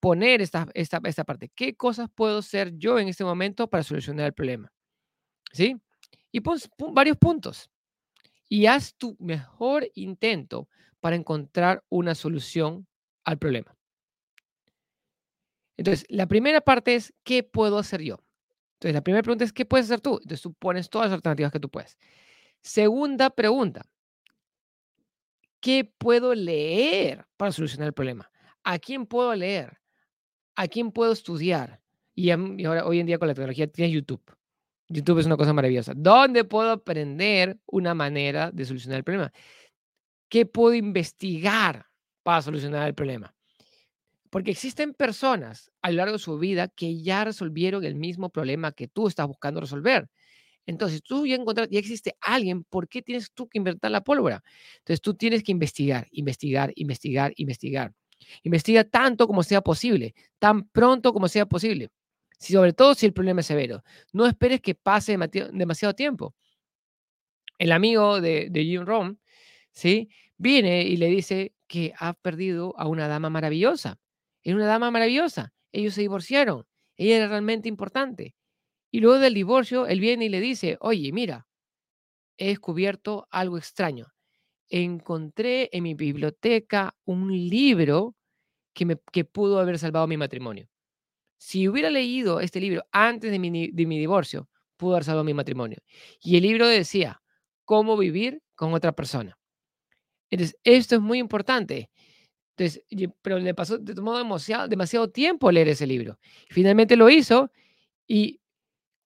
poner 0.00 0.40
esta, 0.40 0.68
esta, 0.74 1.00
esta 1.04 1.24
parte. 1.24 1.50
¿Qué 1.54 1.74
cosas 1.74 2.08
puedo 2.14 2.38
hacer 2.38 2.76
yo 2.76 2.98
en 2.98 3.08
este 3.08 3.24
momento 3.24 3.68
para 3.68 3.82
solucionar 3.82 4.26
el 4.26 4.32
problema? 4.32 4.72
¿Sí? 5.52 5.76
Y 6.32 6.40
pon, 6.40 6.58
varios 6.92 7.16
puntos. 7.16 7.70
Y 8.48 8.66
haz 8.66 8.94
tu 8.94 9.16
mejor 9.18 9.88
intento 9.94 10.68
para 11.00 11.16
encontrar 11.16 11.84
una 11.88 12.14
solución 12.14 12.86
al 13.24 13.38
problema. 13.38 13.77
Entonces, 15.78 16.04
la 16.10 16.26
primera 16.26 16.60
parte 16.60 16.96
es, 16.96 17.14
¿qué 17.22 17.42
puedo 17.44 17.78
hacer 17.78 18.02
yo? 18.02 18.16
Entonces, 18.74 18.94
la 18.94 19.02
primera 19.02 19.22
pregunta 19.22 19.44
es, 19.44 19.52
¿qué 19.52 19.64
puedes 19.64 19.86
hacer 19.86 20.00
tú? 20.00 20.18
Entonces, 20.20 20.42
tú 20.42 20.52
pones 20.52 20.90
todas 20.90 21.06
las 21.08 21.16
alternativas 21.16 21.52
que 21.52 21.60
tú 21.60 21.70
puedes. 21.70 21.96
Segunda 22.62 23.30
pregunta, 23.30 23.86
¿qué 25.60 25.84
puedo 25.84 26.34
leer 26.34 27.26
para 27.36 27.52
solucionar 27.52 27.86
el 27.86 27.94
problema? 27.94 28.28
¿A 28.64 28.78
quién 28.78 29.06
puedo 29.06 29.34
leer? 29.34 29.78
¿A 30.56 30.66
quién 30.66 30.90
puedo 30.90 31.12
estudiar? 31.12 31.80
Y, 32.14 32.30
ahora, 32.30 32.84
hoy 32.84 32.98
en 32.98 33.06
día 33.06 33.18
con 33.18 33.28
la 33.28 33.34
tecnología 33.34 33.68
tienes 33.68 33.94
YouTube. 33.94 34.22
YouTube 34.88 35.20
es 35.20 35.26
una 35.26 35.36
cosa 35.36 35.52
maravillosa. 35.52 35.92
¿Dónde 35.94 36.42
puedo 36.42 36.72
aprender 36.72 37.56
una 37.66 37.94
manera 37.94 38.50
de 38.50 38.64
solucionar 38.64 38.98
el 38.98 39.04
problema? 39.04 39.32
¿Qué 40.28 40.44
puedo 40.44 40.74
investigar 40.74 41.86
para 42.24 42.42
solucionar 42.42 42.88
el 42.88 42.94
problema? 42.94 43.32
Porque 44.30 44.50
existen 44.50 44.94
personas 44.94 45.70
a 45.82 45.90
lo 45.90 45.98
largo 45.98 46.14
de 46.14 46.18
su 46.18 46.38
vida 46.38 46.68
que 46.68 47.00
ya 47.02 47.24
resolvieron 47.24 47.84
el 47.84 47.94
mismo 47.94 48.30
problema 48.30 48.72
que 48.72 48.88
tú 48.88 49.08
estás 49.08 49.26
buscando 49.26 49.60
resolver. 49.60 50.08
Entonces, 50.66 51.02
tú 51.02 51.26
ya 51.26 51.36
encontraste, 51.36 51.74
ya 51.74 51.80
existe 51.80 52.16
alguien, 52.20 52.62
¿por 52.64 52.88
qué 52.88 53.00
tienes 53.02 53.32
tú 53.32 53.48
que 53.48 53.58
inventar 53.58 53.90
la 53.90 54.02
pólvora? 54.02 54.42
Entonces, 54.80 55.00
tú 55.00 55.14
tienes 55.14 55.42
que 55.42 55.52
investigar, 55.52 56.06
investigar, 56.10 56.72
investigar, 56.76 57.32
investigar. 57.36 57.94
Investiga 58.42 58.84
tanto 58.84 59.26
como 59.26 59.42
sea 59.42 59.62
posible, 59.62 60.14
tan 60.38 60.68
pronto 60.68 61.12
como 61.12 61.28
sea 61.28 61.46
posible. 61.46 61.88
sobre 62.38 62.72
todo 62.72 62.94
si 62.94 63.06
el 63.06 63.12
problema 63.14 63.40
es 63.40 63.46
severo. 63.46 63.82
No 64.12 64.26
esperes 64.26 64.60
que 64.60 64.74
pase 64.74 65.16
demasiado 65.52 65.94
tiempo. 65.94 66.34
El 67.58 67.72
amigo 67.72 68.20
de, 68.20 68.48
de 68.50 68.64
Jim 68.64 68.82
Rom, 68.84 69.16
¿sí? 69.72 70.10
Viene 70.36 70.82
y 70.82 70.96
le 70.96 71.06
dice 71.06 71.54
que 71.66 71.92
ha 71.98 72.14
perdido 72.14 72.74
a 72.78 72.86
una 72.88 73.08
dama 73.08 73.30
maravillosa. 73.30 73.98
Era 74.42 74.56
una 74.56 74.66
dama 74.66 74.90
maravillosa. 74.90 75.52
Ellos 75.72 75.94
se 75.94 76.02
divorciaron. 76.02 76.66
Ella 76.96 77.16
era 77.16 77.28
realmente 77.28 77.68
importante. 77.68 78.34
Y 78.90 79.00
luego 79.00 79.18
del 79.18 79.34
divorcio, 79.34 79.86
él 79.86 80.00
viene 80.00 80.26
y 80.26 80.28
le 80.28 80.40
dice, 80.40 80.76
oye, 80.80 81.12
mira, 81.12 81.46
he 82.38 82.48
descubierto 82.48 83.26
algo 83.30 83.58
extraño. 83.58 84.06
Encontré 84.68 85.68
en 85.72 85.82
mi 85.82 85.94
biblioteca 85.94 86.94
un 87.04 87.30
libro 87.48 88.16
que, 88.74 88.86
me, 88.86 88.96
que 89.12 89.24
pudo 89.24 89.60
haber 89.60 89.78
salvado 89.78 90.06
mi 90.06 90.16
matrimonio. 90.16 90.68
Si 91.38 91.68
hubiera 91.68 91.90
leído 91.90 92.40
este 92.40 92.60
libro 92.60 92.84
antes 92.92 93.30
de 93.30 93.38
mi, 93.38 93.70
de 93.70 93.86
mi 93.86 93.98
divorcio, 93.98 94.48
pudo 94.76 94.94
haber 94.94 95.04
salvado 95.04 95.24
mi 95.24 95.34
matrimonio. 95.34 95.78
Y 96.20 96.36
el 96.36 96.42
libro 96.42 96.66
decía, 96.66 97.22
cómo 97.68 97.98
vivir 97.98 98.42
con 98.54 98.72
otra 98.72 98.92
persona. 98.92 99.38
Entonces, 100.30 100.58
esto 100.64 100.94
es 100.96 101.02
muy 101.02 101.18
importante. 101.18 101.90
Entonces, 102.58 102.82
pero 103.22 103.38
le 103.38 103.54
pasó, 103.54 103.78
le 103.78 103.94
tomó 103.94 104.16
demasiado, 104.18 104.68
demasiado 104.68 105.10
tiempo 105.10 105.50
leer 105.52 105.68
ese 105.68 105.86
libro. 105.86 106.18
Finalmente 106.50 106.96
lo 106.96 107.08
hizo 107.10 107.50
y 108.08 108.40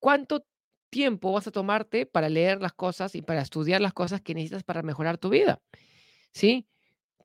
¿Cuánto 0.00 0.44
tiempo 0.90 1.32
vas 1.32 1.46
a 1.46 1.52
tomarte 1.52 2.06
para 2.06 2.28
leer 2.28 2.60
las 2.60 2.72
cosas 2.72 3.14
y 3.14 3.22
para 3.22 3.42
estudiar 3.42 3.80
las 3.80 3.92
cosas 3.92 4.20
que 4.20 4.34
necesitas 4.34 4.64
para 4.64 4.82
mejorar 4.82 5.18
tu 5.18 5.28
vida? 5.30 5.60
¿Sí? 6.32 6.66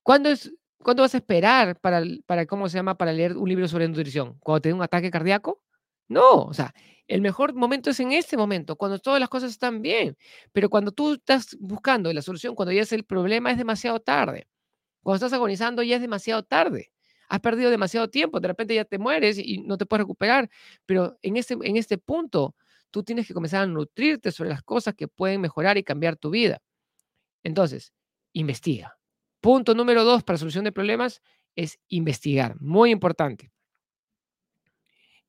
¿Cuándo, 0.04 0.30
es, 0.30 0.54
¿cuándo 0.84 1.04
vas 1.04 1.14
a 1.16 1.18
esperar 1.18 1.80
para, 1.80 2.04
para, 2.26 2.46
¿cómo 2.46 2.70
se 2.70 2.78
llama?, 2.78 2.98
para 2.98 3.14
leer 3.14 3.38
un 3.38 3.50
libro 3.50 3.68
sobre 3.68 3.88
nutrición? 3.88 4.38
¿Cuando 4.40 4.62
te 4.62 4.74
un 4.74 4.82
ataque 4.84 5.12
cardíaco? 5.12 5.62
No, 6.10 6.44
o 6.44 6.54
sea, 6.54 6.74
el 7.08 7.22
mejor 7.22 7.54
momento 7.56 7.90
es 7.90 8.00
en 8.00 8.12
este 8.14 8.38
momento, 8.38 8.76
cuando 8.78 9.00
todas 9.00 9.20
las 9.20 9.30
cosas 9.30 9.52
están 9.52 9.82
bien. 9.82 10.18
Pero 10.54 10.70
cuando 10.70 10.92
tú 10.92 11.14
estás 11.14 11.58
buscando 11.60 12.12
la 12.14 12.22
solución, 12.22 12.56
cuando 12.56 12.72
ya 12.74 12.84
es 12.84 12.94
el 12.94 13.06
problema, 13.06 13.52
es 13.52 13.58
demasiado 13.58 14.00
tarde. 14.00 14.48
Cuando 15.02 15.16
estás 15.16 15.34
agonizando, 15.34 15.84
ya 15.84 15.96
es 15.96 16.02
demasiado 16.02 16.44
tarde. 16.44 16.92
Has 17.30 17.40
perdido 17.40 17.70
demasiado 17.70 18.10
tiempo, 18.10 18.40
de 18.40 18.48
repente 18.48 18.74
ya 18.74 18.86
te 18.86 18.98
mueres 18.98 19.38
y 19.38 19.60
no 19.60 19.78
te 19.78 19.86
puedes 19.86 20.04
recuperar. 20.04 20.50
Pero 20.86 21.18
en 21.22 21.38
este, 21.38 21.58
en 21.62 21.76
este 21.78 21.98
punto, 21.98 22.56
tú 22.92 23.04
tienes 23.04 23.28
que 23.28 23.34
comenzar 23.34 23.64
a 23.64 23.68
nutrirte 23.68 24.32
sobre 24.32 24.50
las 24.50 24.64
cosas 24.64 24.94
que 24.96 25.08
pueden 25.08 25.42
mejorar 25.42 25.78
y 25.78 25.84
cambiar 25.84 26.16
tu 26.16 26.30
vida. 26.30 26.62
Entonces, 27.44 27.94
investiga. 28.34 28.98
Punto 29.42 29.74
número 29.74 30.04
dos 30.04 30.24
para 30.24 30.38
solución 30.38 30.64
de 30.64 30.72
problemas 30.72 31.22
es 31.56 31.80
investigar. 31.90 32.60
Muy 32.60 32.92
importante. 32.92 33.52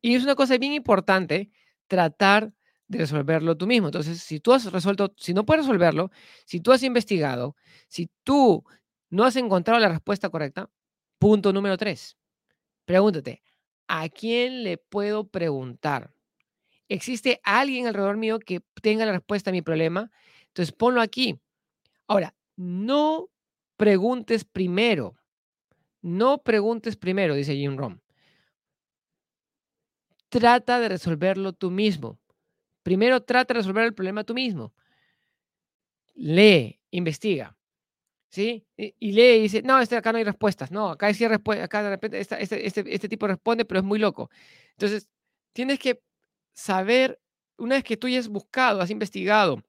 Y 0.00 0.14
es 0.14 0.22
una 0.22 0.35
cosa 0.35 0.57
bien 0.59 0.72
importante 0.72 1.50
tratar 1.88 2.52
de 2.87 2.98
resolverlo 2.98 3.57
tú 3.57 3.66
mismo. 3.66 3.88
Entonces, 3.88 4.20
si 4.20 4.40
tú 4.40 4.52
has 4.52 4.70
resuelto, 4.70 5.12
si 5.16 5.35
no 5.35 5.44
puedes 5.44 5.64
resolverlo, 5.64 6.11
si 6.44 6.61
tú 6.61 6.72
has 6.72 6.83
investigado, 6.83 7.57
si 7.88 8.11
tú 8.22 8.64
no 9.11 9.25
has 9.25 9.37
encontrado 9.37 9.81
la 9.81 9.88
respuesta 9.88 10.29
correcta, 10.29 10.71
punto 11.18 11.53
número 11.53 11.77
tres, 11.77 12.16
pregúntate, 12.85 13.42
¿a 13.87 14.09
quién 14.09 14.64
le 14.64 14.79
puedo 14.79 15.29
preguntar? 15.29 16.12
¿Existe 16.88 17.40
alguien 17.44 17.87
alrededor 17.87 18.16
mío 18.16 18.38
que 18.38 18.62
tenga 18.83 19.05
la 19.05 19.12
respuesta 19.12 19.51
a 19.51 19.53
mi 19.53 19.62
problema? 19.62 20.11
Entonces 20.49 20.73
ponlo 20.73 21.03
aquí. 21.03 21.38
Ahora, 22.07 22.35
no 22.57 23.29
preguntes 23.77 24.44
primero. 24.44 25.14
No 26.01 26.38
preguntes 26.38 26.97
primero, 26.97 27.35
dice 27.35 27.55
Jim 27.55 27.77
Rom. 27.77 27.99
Trata 30.31 30.81
de 30.81 30.88
resolverlo 30.88 31.53
tú 31.53 31.71
mismo. 31.71 32.18
Primero 32.83 33.23
trata 33.23 33.53
de 33.53 33.61
resolver 33.61 33.85
el 33.85 33.94
problema 33.94 34.25
tú 34.25 34.35
mismo. 34.35 34.73
Lee, 36.14 36.81
investiga. 36.90 37.58
¿Sí? 38.30 38.66
Y, 38.76 39.12
lee 39.12 39.36
y 39.38 39.42
dice, 39.42 39.62
no, 39.62 39.80
este, 39.80 39.96
acá 39.96 40.12
no 40.12 40.18
hay 40.18 40.24
respuestas. 40.24 40.70
No, 40.70 40.90
acá 40.90 41.06
hay 41.06 41.14
respuestas. 41.14 41.64
Acá 41.64 41.82
de 41.82 41.90
repente 41.90 42.20
este, 42.20 42.42
este, 42.42 42.94
este 42.94 43.08
tipo 43.08 43.26
responde, 43.26 43.64
pero 43.64 43.80
es 43.80 43.84
muy 43.84 43.98
loco. 43.98 44.30
Entonces, 44.72 45.08
tienes 45.52 45.78
que 45.78 46.00
saber, 46.54 47.20
una 47.56 47.76
vez 47.76 47.84
que 47.84 47.96
tú 47.96 48.08
ya 48.08 48.18
has 48.18 48.28
buscado, 48.28 48.80
has 48.80 48.90
investigado, 48.90 49.62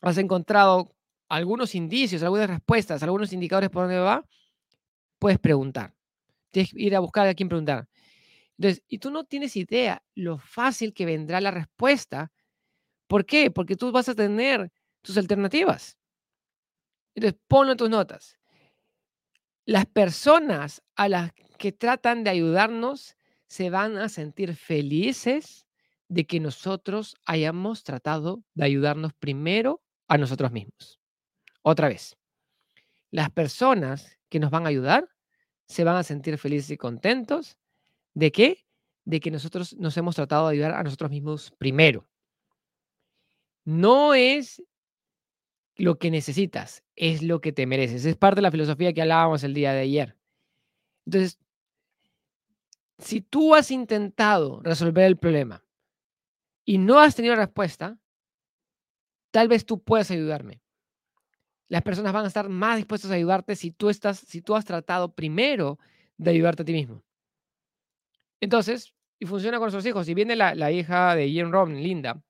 has 0.00 0.18
encontrado 0.18 0.94
algunos 1.28 1.74
indicios, 1.74 2.22
algunas 2.22 2.48
respuestas, 2.48 3.02
algunos 3.02 3.32
indicadores 3.32 3.70
por 3.70 3.84
dónde 3.84 3.98
va, 3.98 4.26
puedes 5.18 5.38
preguntar. 5.38 5.94
Tienes 6.50 6.72
que 6.72 6.82
ir 6.82 6.96
a 6.96 7.00
buscar 7.00 7.26
a 7.28 7.34
quién 7.34 7.48
preguntar. 7.48 7.88
Entonces, 8.58 8.82
y 8.88 8.98
tú 8.98 9.10
no 9.10 9.24
tienes 9.24 9.56
idea 9.56 10.02
lo 10.14 10.38
fácil 10.38 10.92
que 10.94 11.06
vendrá 11.06 11.40
la 11.40 11.50
respuesta. 11.50 12.32
¿Por 13.08 13.26
qué? 13.26 13.50
Porque 13.50 13.76
tú 13.76 13.92
vas 13.92 14.08
a 14.08 14.14
tener 14.14 14.70
tus 15.02 15.16
alternativas. 15.18 15.96
Entonces, 17.14 17.40
ponlo 17.48 17.72
en 17.72 17.78
tus 17.78 17.90
notas. 17.90 18.38
Las 19.64 19.86
personas 19.86 20.82
a 20.96 21.08
las 21.08 21.32
que 21.58 21.72
tratan 21.72 22.24
de 22.24 22.30
ayudarnos 22.30 23.16
se 23.46 23.70
van 23.70 23.96
a 23.96 24.08
sentir 24.08 24.56
felices 24.56 25.66
de 26.08 26.26
que 26.26 26.40
nosotros 26.40 27.16
hayamos 27.24 27.84
tratado 27.84 28.42
de 28.54 28.64
ayudarnos 28.64 29.12
primero 29.14 29.82
a 30.08 30.18
nosotros 30.18 30.52
mismos. 30.52 31.00
Otra 31.62 31.88
vez, 31.88 32.16
las 33.10 33.30
personas 33.30 34.18
que 34.28 34.40
nos 34.40 34.50
van 34.50 34.66
a 34.66 34.70
ayudar 34.70 35.08
se 35.68 35.84
van 35.84 35.96
a 35.96 36.02
sentir 36.02 36.38
felices 36.38 36.70
y 36.70 36.76
contentos. 36.76 37.56
¿De 38.14 38.32
qué? 38.32 38.64
De 39.04 39.20
que 39.20 39.30
nosotros 39.30 39.74
nos 39.74 39.96
hemos 39.96 40.16
tratado 40.16 40.48
de 40.48 40.54
ayudar 40.54 40.74
a 40.74 40.82
nosotros 40.82 41.10
mismos 41.10 41.52
primero. 41.58 42.08
No 43.64 44.14
es 44.14 44.62
lo 45.76 45.98
que 45.98 46.10
necesitas, 46.10 46.84
es 46.96 47.22
lo 47.22 47.40
que 47.40 47.52
te 47.52 47.66
mereces. 47.66 48.04
Es 48.04 48.16
parte 48.16 48.36
de 48.36 48.42
la 48.42 48.50
filosofía 48.50 48.92
que 48.92 49.02
hablábamos 49.02 49.42
el 49.44 49.54
día 49.54 49.72
de 49.72 49.80
ayer. 49.80 50.16
Entonces, 51.06 51.38
si 52.98 53.20
tú 53.20 53.54
has 53.54 53.70
intentado 53.70 54.60
resolver 54.62 55.04
el 55.04 55.16
problema 55.16 55.64
y 56.64 56.78
no 56.78 57.00
has 57.00 57.16
tenido 57.16 57.34
respuesta, 57.34 57.98
tal 59.30 59.48
vez 59.48 59.64
tú 59.64 59.82
puedas 59.82 60.10
ayudarme. 60.10 60.60
Las 61.68 61.82
personas 61.82 62.12
van 62.12 62.24
a 62.24 62.28
estar 62.28 62.48
más 62.48 62.76
dispuestas 62.76 63.10
a 63.10 63.14
ayudarte 63.14 63.56
si 63.56 63.70
tú 63.70 63.88
estás, 63.88 64.18
si 64.18 64.42
tú 64.42 64.54
has 64.54 64.64
tratado 64.64 65.14
primero 65.14 65.78
de 66.18 66.30
ayudarte 66.30 66.62
a 66.62 66.66
ti 66.66 66.72
mismo. 66.72 67.02
Entonces, 68.40 68.94
y 69.18 69.26
funciona 69.26 69.58
con 69.58 69.66
nuestros 69.66 69.86
hijos. 69.86 70.04
Si 70.04 70.14
viene 70.14 70.34
la, 70.34 70.72
hija 70.72 71.14
de 71.14 71.30
Ian 71.30 71.52
Robin, 71.52 71.80
Linda, 71.80 72.20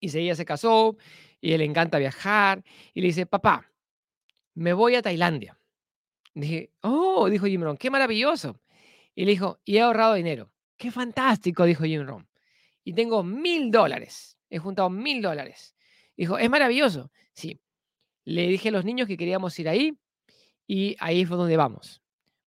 y 0.00 0.08
si 0.08 0.20
ella 0.20 0.34
se 0.34 0.46
casó 0.46 0.96
y 1.40 1.56
le 1.56 1.64
encanta 1.64 1.98
viajar, 1.98 2.62
y 2.94 3.00
le 3.00 3.08
dice, 3.08 3.26
papá, 3.26 3.70
me 4.54 4.72
voy 4.72 4.96
a 4.96 5.02
Tailandia. 5.02 5.58
Dije, 6.34 6.70
oh, 6.82 7.28
dijo 7.28 7.46
Jim 7.46 7.62
Rohn, 7.62 7.76
qué 7.76 7.90
maravilloso. 7.90 8.60
Y 9.14 9.24
le 9.24 9.32
dijo, 9.32 9.58
y 9.64 9.76
he 9.76 9.80
ahorrado 9.80 10.14
dinero. 10.14 10.50
Qué 10.76 10.90
fantástico, 10.90 11.64
dijo 11.64 11.84
Jim 11.84 12.06
Rohn. 12.06 12.28
Y 12.84 12.92
tengo 12.92 13.22
mil 13.22 13.70
dólares. 13.70 14.38
He 14.48 14.58
juntado 14.58 14.90
mil 14.90 15.20
dólares. 15.20 15.74
Dijo, 16.16 16.38
es 16.38 16.48
maravilloso. 16.48 17.10
Sí. 17.32 17.60
Le 18.24 18.46
dije 18.46 18.68
a 18.68 18.72
los 18.72 18.84
niños 18.84 19.08
que 19.08 19.16
queríamos 19.16 19.58
ir 19.58 19.68
ahí 19.68 19.98
y 20.66 20.96
ahí 21.00 21.24
fue 21.24 21.36
donde 21.36 21.56
vamos. 21.56 22.02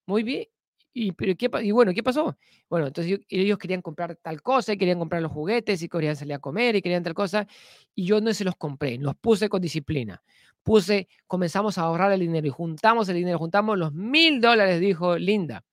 Muy 0.06 0.22
bien. 0.22 0.48
Y, 0.94 1.12
pero 1.12 1.34
¿qué, 1.36 1.50
y 1.62 1.70
bueno, 1.70 1.94
¿qué 1.94 2.02
pasó? 2.02 2.36
Bueno, 2.68 2.86
entonces 2.86 3.20
ellos 3.28 3.58
querían 3.58 3.80
comprar 3.80 4.16
tal 4.16 4.42
cosa, 4.42 4.74
y 4.74 4.76
querían 4.78 4.98
comprar 4.98 5.22
los 5.22 5.32
juguetes, 5.32 5.82
y 5.82 5.88
querían 5.88 6.16
salir 6.16 6.34
a 6.34 6.38
comer, 6.38 6.76
y 6.76 6.82
querían 6.82 7.02
tal 7.02 7.14
cosa, 7.14 7.46
y 7.94 8.04
yo 8.04 8.20
no 8.20 8.32
se 8.34 8.44
los 8.44 8.56
compré, 8.56 8.98
los 8.98 9.16
puse 9.16 9.48
con 9.48 9.62
disciplina. 9.62 10.22
Puse, 10.62 11.08
comenzamos 11.26 11.78
a 11.78 11.82
ahorrar 11.82 12.12
el 12.12 12.20
dinero 12.20 12.46
y 12.46 12.50
juntamos 12.50 13.08
el 13.08 13.16
dinero, 13.16 13.38
juntamos 13.38 13.78
los 13.78 13.92
mil 13.92 14.40
dólares, 14.40 14.80
dijo 14.80 15.16
Linda. 15.18 15.64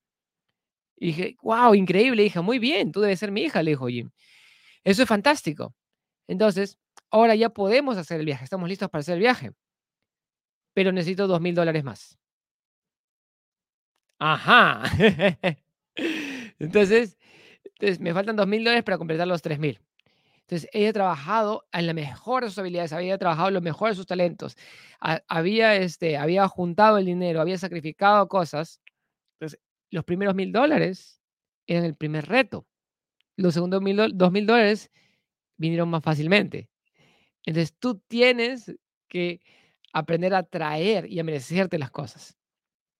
Y 0.97 1.07
dije, 1.07 1.37
wow, 1.41 1.73
increíble, 1.75 2.23
hija, 2.23 2.41
muy 2.41 2.59
bien, 2.59 2.91
tú 2.91 3.01
debes 3.01 3.19
ser 3.19 3.31
mi 3.31 3.41
hija, 3.43 3.63
le 3.63 3.71
dijo 3.71 3.87
Jim. 3.87 4.09
Eso 4.83 5.03
es 5.03 5.09
fantástico. 5.09 5.75
Entonces, 6.27 6.77
ahora 7.11 7.35
ya 7.35 7.49
podemos 7.49 7.97
hacer 7.97 8.19
el 8.19 8.25
viaje, 8.25 8.43
estamos 8.45 8.69
listos 8.69 8.89
para 8.89 9.01
hacer 9.01 9.15
el 9.15 9.21
viaje, 9.21 9.51
pero 10.73 10.91
necesito 10.91 11.27
dos 11.27 11.41
mil 11.41 11.55
dólares 11.55 11.83
más. 11.83 12.18
Ajá. 14.19 14.83
entonces, 16.59 17.17
entonces, 17.65 17.99
me 17.99 18.13
faltan 18.13 18.35
dos 18.35 18.47
mil 18.47 18.63
dólares 18.63 18.83
para 18.83 18.97
completar 18.97 19.27
los 19.27 19.41
tres 19.41 19.59
mil. 19.59 19.79
Entonces, 20.41 20.69
ella 20.73 20.89
ha 20.89 20.93
trabajado 20.93 21.65
en 21.73 21.87
la 21.87 21.93
mejor 21.93 22.43
de 22.43 22.49
sus 22.49 22.59
habilidades, 22.59 22.93
había 22.93 23.17
trabajado 23.17 23.49
en 23.49 23.55
lo 23.55 23.61
mejor 23.61 23.89
de 23.89 23.95
sus 23.95 24.07
talentos, 24.07 24.57
había, 25.27 25.75
este, 25.77 26.17
había 26.17 26.47
juntado 26.47 26.97
el 26.97 27.05
dinero, 27.05 27.41
había 27.41 27.57
sacrificado 27.57 28.27
cosas. 28.27 28.81
Entonces, 29.39 29.59
los 29.91 30.05
primeros 30.05 30.35
mil 30.35 30.51
dólares 30.51 31.21
eran 31.67 31.85
el 31.85 31.95
primer 31.95 32.27
reto. 32.27 32.67
Los 33.37 33.55
segundos 33.55 33.81
mil, 33.81 33.97
dos 34.15 34.31
mil 34.31 34.45
dólares 34.47 34.91
vinieron 35.57 35.89
más 35.89 36.03
fácilmente. 36.03 36.69
Entonces, 37.45 37.75
tú 37.79 37.99
tienes 38.07 38.73
que 39.09 39.41
aprender 39.93 40.33
a 40.35 40.43
traer 40.43 41.11
y 41.11 41.19
a 41.19 41.23
merecerte 41.23 41.79
las 41.79 41.91
cosas. 41.91 42.37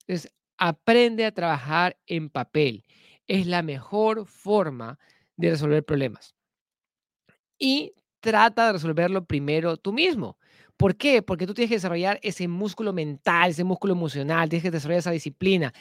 Entonces, 0.08 0.34
aprende 0.60 1.26
a 1.26 1.32
trabajar 1.34 1.98
en 2.08 2.30
papel. 2.30 2.86
Es 3.28 3.48
la 3.48 3.64
mejor 3.64 4.28
forma 4.28 5.00
de 5.38 5.52
resolver 5.52 5.86
problemas. 5.86 6.36
Y 7.58 7.94
trata 8.22 8.68
de 8.68 8.74
resolverlo 8.74 9.26
primero 9.26 9.78
tú 9.78 9.94
mismo. 9.94 10.38
¿Por 10.78 10.96
qué? 10.96 11.22
Porque 11.22 11.46
tú 11.46 11.54
tienes 11.54 11.70
que 11.70 11.76
desarrollar 11.76 12.20
ese 12.24 12.48
músculo 12.48 12.94
mental, 12.94 13.52
ese 13.52 13.66
músculo 13.66 13.94
emocional, 13.94 14.48
tienes 14.50 14.64
que 14.64 14.72
desarrollar 14.72 15.00
esa 15.00 15.12
disciplina 15.12 15.74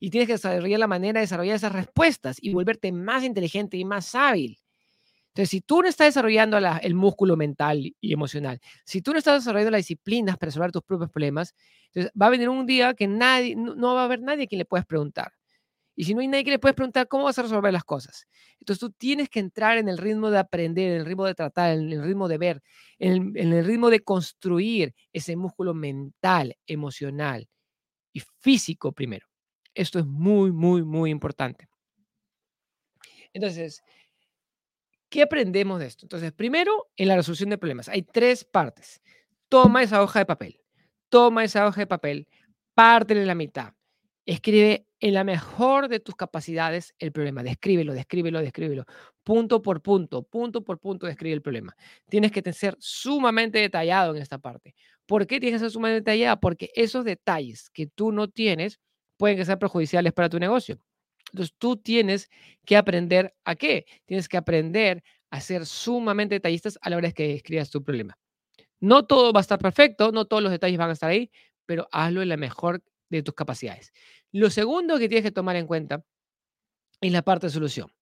y 0.00 0.10
tienes 0.10 0.26
que 0.26 0.32
desarrollar 0.34 0.80
la 0.80 0.86
manera 0.86 1.20
de 1.20 1.24
desarrollar 1.24 1.56
esas 1.56 1.72
respuestas 1.72 2.38
y 2.40 2.52
volverte 2.54 2.90
más 2.92 3.22
inteligente 3.24 3.76
y 3.76 3.84
más 3.84 4.14
hábil. 4.14 4.58
Entonces, 5.36 5.50
si 5.50 5.60
tú 5.60 5.82
no 5.82 5.88
estás 5.88 6.06
desarrollando 6.06 6.56
el 6.56 6.94
músculo 6.94 7.36
mental 7.36 7.94
y 8.00 8.12
emocional, 8.12 8.58
si 8.86 9.02
tú 9.02 9.12
no 9.12 9.18
estás 9.18 9.42
desarrollando 9.42 9.72
las 9.72 9.80
disciplinas 9.80 10.38
para 10.38 10.48
resolver 10.48 10.72
tus 10.72 10.82
propios 10.82 11.10
problemas, 11.10 11.54
entonces 11.88 12.10
va 12.18 12.28
a 12.28 12.30
venir 12.30 12.48
un 12.48 12.64
día 12.64 12.94
que 12.94 13.06
nadie, 13.06 13.54
no, 13.54 13.94
va 13.94 14.00
a 14.00 14.04
haber 14.06 14.22
nadie 14.22 14.44
a 14.44 14.46
quien 14.46 14.60
le 14.60 14.64
puedas 14.64 14.86
preguntar. 14.86 15.34
Y 15.94 16.04
si 16.04 16.14
no 16.14 16.22
hay 16.22 16.28
nadie 16.28 16.44
que 16.44 16.52
le 16.52 16.58
puedes 16.58 16.74
preguntar, 16.74 17.06
¿cómo 17.06 17.24
vas 17.24 17.38
a 17.38 17.42
resolver 17.42 17.70
las 17.70 17.84
cosas? 17.84 18.26
Entonces 18.60 18.80
tú 18.80 18.90
tienes 18.92 19.28
que 19.28 19.40
entrar 19.40 19.76
en 19.76 19.90
el 19.90 19.98
ritmo 19.98 20.30
de 20.30 20.38
aprender, 20.38 20.92
en 20.92 21.00
el 21.00 21.04
ritmo 21.04 21.26
de 21.26 21.34
tratar, 21.34 21.72
en 21.72 21.92
el 21.92 22.02
ritmo 22.02 22.28
de 22.28 22.38
ver, 22.38 22.62
en 22.98 23.36
el 23.36 23.62
ritmo 23.62 23.90
de 23.90 24.00
construir 24.00 24.94
ese 25.12 25.36
músculo 25.36 25.74
mental, 25.74 26.56
emocional 26.66 27.46
y 28.14 28.22
físico 28.40 28.90
primero. 28.90 29.26
Esto 29.74 29.98
es 29.98 30.06
muy, 30.06 30.50
muy, 30.50 30.82
muy 30.82 31.10
importante. 31.10 31.68
Entonces, 33.34 33.82
¿Qué 35.08 35.22
aprendemos 35.22 35.78
de 35.78 35.86
esto? 35.86 36.04
Entonces, 36.04 36.32
primero, 36.32 36.88
en 36.96 37.08
la 37.08 37.16
resolución 37.16 37.50
de 37.50 37.58
problemas, 37.58 37.88
hay 37.88 38.02
tres 38.02 38.44
partes. 38.44 39.00
Toma 39.48 39.82
esa 39.82 40.02
hoja 40.02 40.20
de 40.20 40.26
papel, 40.26 40.60
toma 41.08 41.44
esa 41.44 41.66
hoja 41.66 41.82
de 41.82 41.86
papel, 41.86 42.28
pártela 42.74 43.20
en 43.20 43.28
la 43.28 43.36
mitad, 43.36 43.72
escribe 44.24 44.86
en 44.98 45.14
la 45.14 45.24
mejor 45.24 45.88
de 45.88 46.00
tus 46.00 46.16
capacidades 46.16 46.94
el 46.98 47.12
problema, 47.12 47.42
descríbelo, 47.42 47.92
descríbelo, 47.92 48.40
descríbelo, 48.40 48.84
punto 49.22 49.62
por 49.62 49.82
punto, 49.82 50.22
punto 50.24 50.64
por 50.64 50.80
punto, 50.80 51.06
describe 51.06 51.34
el 51.34 51.42
problema. 51.42 51.76
Tienes 52.08 52.32
que 52.32 52.42
ser 52.52 52.76
sumamente 52.80 53.58
detallado 53.58 54.16
en 54.16 54.22
esta 54.22 54.38
parte. 54.38 54.74
¿Por 55.06 55.26
qué 55.26 55.38
tienes 55.38 55.60
que 55.60 55.64
ser 55.66 55.70
sumamente 55.70 56.10
detallado? 56.10 56.40
Porque 56.40 56.70
esos 56.74 57.04
detalles 57.04 57.70
que 57.70 57.86
tú 57.86 58.10
no 58.10 58.28
tienes 58.28 58.80
pueden 59.16 59.44
ser 59.44 59.58
perjudiciales 59.58 60.12
para 60.12 60.28
tu 60.28 60.38
negocio. 60.40 60.78
Entonces 61.32 61.54
tú 61.58 61.76
tienes 61.76 62.30
que 62.64 62.76
aprender 62.76 63.34
a 63.44 63.54
qué? 63.56 63.86
Tienes 64.04 64.28
que 64.28 64.36
aprender 64.36 65.02
a 65.30 65.40
ser 65.40 65.66
sumamente 65.66 66.34
detallistas 66.34 66.78
a 66.82 66.90
la 66.90 66.96
hora 66.96 67.12
que 67.12 67.34
escribas 67.34 67.70
tu 67.70 67.82
problema. 67.82 68.16
No 68.80 69.06
todo 69.06 69.32
va 69.32 69.40
a 69.40 69.42
estar 69.42 69.58
perfecto, 69.58 70.12
no 70.12 70.26
todos 70.26 70.42
los 70.42 70.52
detalles 70.52 70.78
van 70.78 70.90
a 70.90 70.92
estar 70.92 71.10
ahí, 71.10 71.30
pero 71.64 71.88
hazlo 71.92 72.22
en 72.22 72.28
la 72.28 72.36
mejor 72.36 72.82
de 73.08 73.22
tus 73.22 73.34
capacidades. 73.34 73.92
Lo 74.32 74.50
segundo 74.50 74.98
que 74.98 75.08
tienes 75.08 75.24
que 75.24 75.32
tomar 75.32 75.56
en 75.56 75.66
cuenta 75.66 76.04
es 77.00 77.12
la 77.12 77.22
parte 77.22 77.46
de 77.46 77.52
solución. 77.52 77.92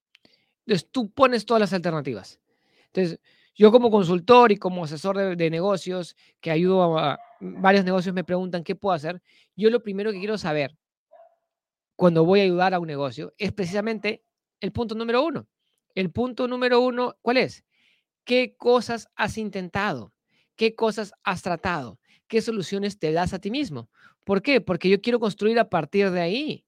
Entonces 0.66 0.88
tú 0.90 1.10
pones 1.10 1.44
todas 1.46 1.60
las 1.60 1.72
alternativas. 1.72 2.40
Entonces, 2.86 3.20
yo 3.54 3.70
como 3.70 3.90
consultor 3.90 4.50
y 4.50 4.56
como 4.56 4.84
asesor 4.84 5.16
de, 5.16 5.36
de 5.36 5.50
negocios 5.50 6.16
que 6.40 6.50
ayudo 6.50 6.98
a 6.98 7.18
varios 7.40 7.84
negocios 7.84 8.14
me 8.14 8.24
preguntan 8.24 8.64
qué 8.64 8.74
puedo 8.74 8.94
hacer, 8.94 9.22
yo 9.54 9.70
lo 9.70 9.82
primero 9.82 10.10
que 10.10 10.18
quiero 10.18 10.38
saber 10.38 10.76
cuando 11.96 12.24
voy 12.24 12.40
a 12.40 12.44
ayudar 12.44 12.74
a 12.74 12.80
un 12.80 12.86
negocio 12.86 13.32
es 13.38 13.52
precisamente 13.52 14.24
el 14.60 14.72
punto 14.72 14.94
número 14.94 15.24
uno. 15.24 15.48
El 15.94 16.10
punto 16.10 16.48
número 16.48 16.80
uno, 16.80 17.16
¿cuál 17.22 17.36
es? 17.36 17.64
¿Qué 18.24 18.56
cosas 18.56 19.08
has 19.14 19.38
intentado? 19.38 20.12
¿Qué 20.56 20.74
cosas 20.74 21.12
has 21.22 21.42
tratado? 21.42 22.00
¿Qué 22.26 22.40
soluciones 22.40 22.98
te 22.98 23.12
das 23.12 23.34
a 23.34 23.38
ti 23.38 23.50
mismo? 23.50 23.90
¿Por 24.24 24.42
qué? 24.42 24.60
Porque 24.60 24.88
yo 24.88 25.00
quiero 25.00 25.20
construir 25.20 25.58
a 25.58 25.68
partir 25.68 26.10
de 26.10 26.20
ahí. 26.20 26.64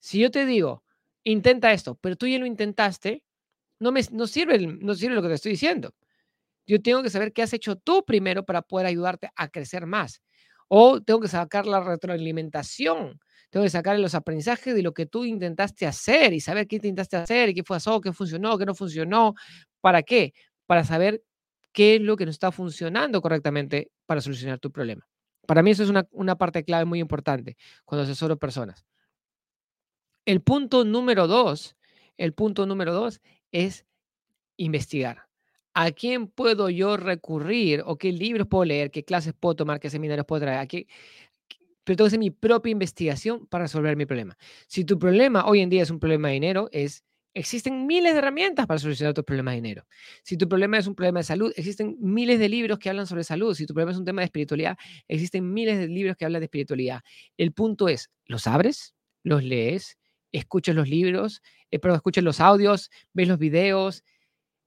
Si 0.00 0.18
yo 0.18 0.30
te 0.30 0.44
digo, 0.44 0.84
intenta 1.24 1.72
esto, 1.72 1.96
pero 2.00 2.16
tú 2.16 2.26
ya 2.26 2.38
lo 2.38 2.46
intentaste, 2.46 3.22
no, 3.78 3.92
me, 3.92 4.02
no, 4.10 4.26
sirve, 4.26 4.58
no 4.58 4.94
sirve 4.94 5.14
lo 5.14 5.22
que 5.22 5.28
te 5.28 5.34
estoy 5.34 5.52
diciendo. 5.52 5.94
Yo 6.66 6.82
tengo 6.82 7.02
que 7.02 7.10
saber 7.10 7.32
qué 7.32 7.42
has 7.42 7.52
hecho 7.52 7.76
tú 7.76 8.04
primero 8.04 8.44
para 8.44 8.62
poder 8.62 8.86
ayudarte 8.86 9.30
a 9.36 9.48
crecer 9.48 9.86
más. 9.86 10.20
O 10.68 11.00
tengo 11.00 11.20
que 11.20 11.28
sacar 11.28 11.66
la 11.66 11.80
retroalimentación 11.80 13.20
tengo 13.50 13.64
que 13.64 13.70
sacar 13.70 13.98
los 13.98 14.14
aprendizajes 14.14 14.74
de 14.74 14.82
lo 14.82 14.92
que 14.92 15.06
tú 15.06 15.24
intentaste 15.24 15.86
hacer 15.86 16.32
y 16.32 16.40
saber 16.40 16.66
qué 16.66 16.76
intentaste 16.76 17.16
hacer 17.16 17.48
y 17.48 17.54
qué 17.54 17.64
pasó, 17.64 18.00
qué 18.00 18.12
funcionó, 18.12 18.58
qué 18.58 18.66
no 18.66 18.74
funcionó. 18.74 19.34
¿Para 19.80 20.02
qué? 20.02 20.34
Para 20.66 20.84
saber 20.84 21.22
qué 21.72 21.96
es 21.96 22.00
lo 22.00 22.16
que 22.16 22.24
no 22.24 22.30
está 22.30 22.52
funcionando 22.52 23.22
correctamente 23.22 23.90
para 24.06 24.20
solucionar 24.20 24.58
tu 24.58 24.70
problema. 24.70 25.06
Para 25.46 25.62
mí 25.62 25.70
eso 25.70 25.82
es 25.82 25.90
una, 26.12 26.36
parte 26.36 26.62
clave 26.62 26.84
muy 26.84 27.00
importante 27.00 27.56
cuando 27.86 28.04
asesoro 28.04 28.36
personas. 28.36 28.84
El 30.26 30.42
punto 30.42 30.84
número 30.84 31.26
dos, 31.26 31.74
el 32.18 32.34
punto 32.34 32.66
número 32.66 32.92
dos 32.92 33.22
es 33.50 33.86
investigar. 34.58 35.26
¿A 35.72 35.90
quién 35.92 36.26
puedo 36.26 36.68
yo 36.68 36.98
recurrir 36.98 37.82
o 37.86 37.96
qué 37.96 38.12
libros 38.12 38.46
puedo 38.46 38.64
leer, 38.64 38.90
qué 38.90 39.04
clases 39.04 39.32
puedo 39.32 39.56
tomar, 39.56 39.80
qué 39.80 39.88
seminarios 39.88 40.26
puedo 40.26 40.40
traer? 40.42 40.58
¿A 40.58 40.66
qué, 40.66 40.86
pero 41.88 41.96
tengo 41.96 42.04
que 42.04 42.08
hacer 42.08 42.18
mi 42.18 42.30
propia 42.30 42.70
investigación 42.70 43.46
para 43.46 43.64
resolver 43.64 43.96
mi 43.96 44.04
problema. 44.04 44.36
Si 44.66 44.84
tu 44.84 44.98
problema 44.98 45.46
hoy 45.46 45.60
en 45.60 45.70
día 45.70 45.82
es 45.82 45.90
un 45.90 45.98
problema 45.98 46.28
de 46.28 46.34
dinero, 46.34 46.68
es, 46.70 47.02
existen 47.32 47.86
miles 47.86 48.12
de 48.12 48.18
herramientas 48.18 48.66
para 48.66 48.78
solucionar 48.78 49.14
tu 49.14 49.24
problema 49.24 49.52
de 49.52 49.56
dinero. 49.56 49.86
Si 50.22 50.36
tu 50.36 50.46
problema 50.46 50.76
es 50.76 50.86
un 50.86 50.94
problema 50.94 51.20
de 51.20 51.24
salud, 51.24 51.50
existen 51.56 51.96
miles 51.98 52.38
de 52.40 52.50
libros 52.50 52.78
que 52.78 52.90
hablan 52.90 53.06
sobre 53.06 53.24
salud. 53.24 53.54
Si 53.54 53.64
tu 53.64 53.72
problema 53.72 53.92
es 53.92 53.96
un 53.96 54.04
tema 54.04 54.20
de 54.20 54.26
espiritualidad, 54.26 54.76
existen 55.08 55.50
miles 55.50 55.78
de 55.78 55.88
libros 55.88 56.14
que 56.18 56.26
hablan 56.26 56.40
de 56.40 56.44
espiritualidad. 56.44 57.00
El 57.38 57.52
punto 57.52 57.88
es, 57.88 58.10
¿los 58.26 58.46
abres? 58.46 58.94
¿Los 59.22 59.42
lees? 59.42 59.96
¿Escuchas 60.30 60.74
los 60.74 60.90
libros? 60.90 61.40
Eh, 61.70 61.78
pero 61.78 61.94
escuchas 61.94 62.22
los 62.22 62.38
audios, 62.38 62.90
ves 63.14 63.28
los 63.28 63.38
videos, 63.38 64.04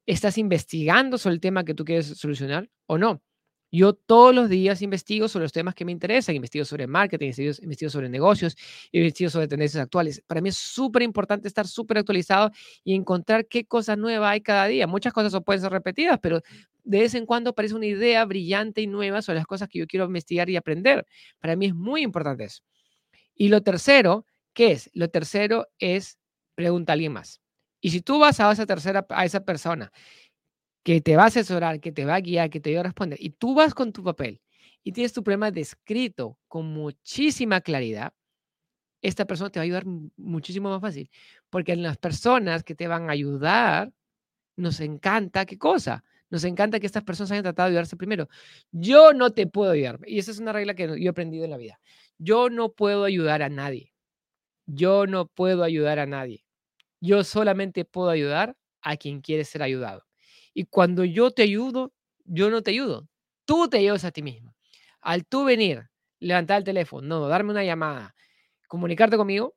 ¿Estás 0.08 0.40
investigando 0.40 1.20
sobre 1.20 1.36
el 1.36 1.40
tema 1.40 1.64
que 1.64 1.76
tú 1.76 1.86
quieres 1.86 2.08
solucionar 2.18 2.68
o 2.88 2.98
no? 2.98 3.22
Yo 3.72 3.94
todos 3.94 4.36
los 4.36 4.50
días 4.50 4.82
investigo 4.82 5.30
sobre 5.30 5.46
los 5.46 5.54
temas 5.54 5.74
que 5.74 5.86
me 5.86 5.94
interesan, 5.94 6.36
investigo 6.36 6.66
sobre 6.66 6.88
marketing, 6.88 7.32
investigo, 7.62 7.90
sobre 7.90 8.10
negocios, 8.10 8.58
investigo 8.92 9.30
sobre 9.30 9.48
tendencias 9.48 9.82
actuales. 9.82 10.22
Para 10.28 10.42
mí 10.42 10.50
es 10.50 10.58
súper 10.58 11.04
importante 11.04 11.48
estar 11.48 11.66
súper 11.68 12.00
actualizado 12.00 12.52
y 12.84 12.94
encontrar 12.96 13.48
qué 13.48 13.64
cosas 13.66 13.98
nuevas 13.98 14.30
hay 14.32 14.42
cada 14.42 14.68
día. 14.68 14.88
Muchas 14.88 15.14
cosas 15.14 15.42
pueden 15.46 15.62
ser 15.62 15.72
repetidas, 15.72 16.20
pero 16.22 16.42
de 16.84 17.00
vez 17.00 17.16
en 17.16 17.26
cuando 17.26 17.52
aparece 17.52 17.76
una 17.76 17.86
idea 17.86 18.26
brillante 18.26 18.82
y 18.82 18.88
nueva 18.88 19.22
sobre 19.22 19.38
las 19.38 19.48
cosas 19.48 19.70
que 19.70 19.80
yo 19.80 19.88
quiero 19.88 20.06
investigar 20.06 20.50
y 20.50 20.58
aprender. 20.58 21.06
Para 21.40 21.56
mí 21.56 21.68
es 21.68 21.74
muy 21.74 22.02
importante 22.02 22.44
eso. 22.44 22.64
Y 23.36 23.48
lo 23.48 23.62
tercero, 23.62 24.26
¿qué 24.54 24.74
es? 24.74 24.90
Lo 24.94 25.08
tercero 25.08 25.68
es 25.80 26.18
pregunta 26.56 26.92
a 26.92 26.96
alguien 26.96 27.14
más. 27.14 27.40
Y 27.80 27.92
si 27.92 28.02
tú 28.02 28.20
vas 28.20 28.40
a 28.42 28.52
esa 28.52 28.66
tercera, 28.66 29.06
a 29.10 29.26
esa 29.26 29.46
persona 29.46 29.92
que 30.84 31.02
te 31.02 31.16
va 31.16 31.24
a 31.24 31.28
asesorar, 31.28 31.80
que 31.80 31.92
te 31.92 32.06
va 32.06 32.16
a 32.16 32.22
guiar, 32.22 32.50
que 32.50 32.60
te 32.60 32.74
va 32.74 32.82
a 32.82 32.84
responder, 32.84 33.18
y 33.22 33.32
tú 33.32 33.54
vas 33.56 33.74
con 33.74 33.94
tu 33.94 34.04
papel 34.04 34.42
y 34.84 34.92
tienes 34.94 35.14
tu 35.14 35.24
problema 35.24 35.52
descrito 35.52 36.38
con 36.48 36.66
muchísima 36.68 37.62
claridad, 37.62 38.14
esta 39.02 39.26
persona 39.26 39.50
te 39.50 39.60
va 39.60 39.64
a 39.64 39.66
ayudar 39.66 39.86
muchísimo 40.18 40.70
más 40.70 40.82
fácil. 40.82 41.10
Porque 41.50 41.74
en 41.74 41.84
las 41.84 41.98
personas 41.98 42.64
que 42.64 42.76
te 42.76 42.88
van 42.88 43.10
a 43.10 43.14
ayudar, 43.14 43.92
nos 44.56 44.80
encanta, 44.80 45.46
¿qué 45.46 45.58
cosa? 45.58 46.04
Nos 46.30 46.44
encanta 46.44 46.80
que 46.80 46.86
estas 46.86 47.04
personas 47.04 47.32
hayan 47.32 47.44
tratado 47.44 47.68
de 47.68 47.72
ayudarse 47.72 47.98
primero. 47.98 48.30
Yo 48.72 49.14
no 49.14 49.32
te 49.32 49.48
puedo 49.48 49.72
ayudar. 49.72 50.00
Y 50.06 50.20
esa 50.20 50.32
es 50.32 50.40
una 50.40 50.54
regla 50.54 50.76
que 50.76 50.88
yo 50.88 50.96
he 50.96 51.10
aprendido 51.10 51.46
en 51.46 51.52
la 51.52 51.58
vida. 51.58 51.80
Yo 52.18 52.50
no 52.50 52.72
puedo 52.74 53.04
ayudar 53.04 53.42
a 53.42 53.50
nadie. 53.50 53.94
Yo 54.68 55.08
no 55.08 55.28
puedo 55.28 55.64
ayudar 55.64 56.00
a 56.00 56.06
nadie. 56.06 56.46
Yo 57.02 57.24
solamente 57.24 57.86
puedo 57.86 58.10
ayudar 58.10 58.56
a 58.82 58.98
quien 58.98 59.22
quiere 59.22 59.44
ser 59.46 59.64
ayudado. 59.64 60.06
Y 60.54 60.66
cuando 60.66 61.04
yo 61.04 61.32
te 61.32 61.44
ayudo, 61.44 61.94
yo 62.26 62.50
no 62.50 62.62
te 62.62 62.72
ayudo. 62.72 63.08
Tú 63.46 63.68
te 63.70 63.78
ayudas 63.78 64.06
a 64.06 64.12
ti 64.12 64.22
mismo. 64.22 64.56
Al 65.02 65.26
tú 65.26 65.46
venir, 65.46 65.90
levantar 66.20 66.60
el 66.60 66.64
teléfono, 66.64 67.08
no, 67.08 67.28
darme 67.28 67.52
una 67.52 67.64
llamada, 67.64 68.16
comunicarte 68.68 69.18
conmigo 69.18 69.56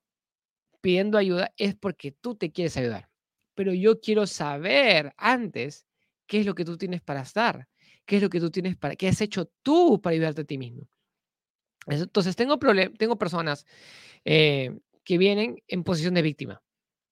pidiendo 0.84 1.16
ayuda, 1.16 1.50
es 1.56 1.74
porque 1.74 2.12
tú 2.12 2.34
te 2.34 2.52
quieres 2.52 2.76
ayudar. 2.76 3.08
Pero 3.54 3.72
yo 3.72 4.00
quiero 4.00 4.26
saber 4.26 5.14
antes 5.16 5.86
qué 6.26 6.40
es 6.40 6.46
lo 6.46 6.54
que 6.54 6.66
tú 6.66 6.76
tienes 6.76 7.00
para 7.00 7.22
estar, 7.22 7.68
qué 8.04 8.16
es 8.16 8.22
lo 8.22 8.28
que 8.28 8.38
tú 8.38 8.50
tienes 8.50 8.76
para, 8.76 8.94
qué 8.94 9.08
has 9.08 9.20
hecho 9.22 9.50
tú 9.62 9.98
para 10.02 10.12
ayudarte 10.12 10.42
a 10.42 10.44
ti 10.44 10.58
mismo. 10.58 10.86
Entonces, 11.86 12.36
tengo, 12.36 12.58
tengo 12.98 13.16
personas 13.16 13.64
eh, 14.26 14.78
que 15.04 15.16
vienen 15.16 15.62
en 15.68 15.84
posición 15.84 16.12
de 16.12 16.20
víctima, 16.20 16.62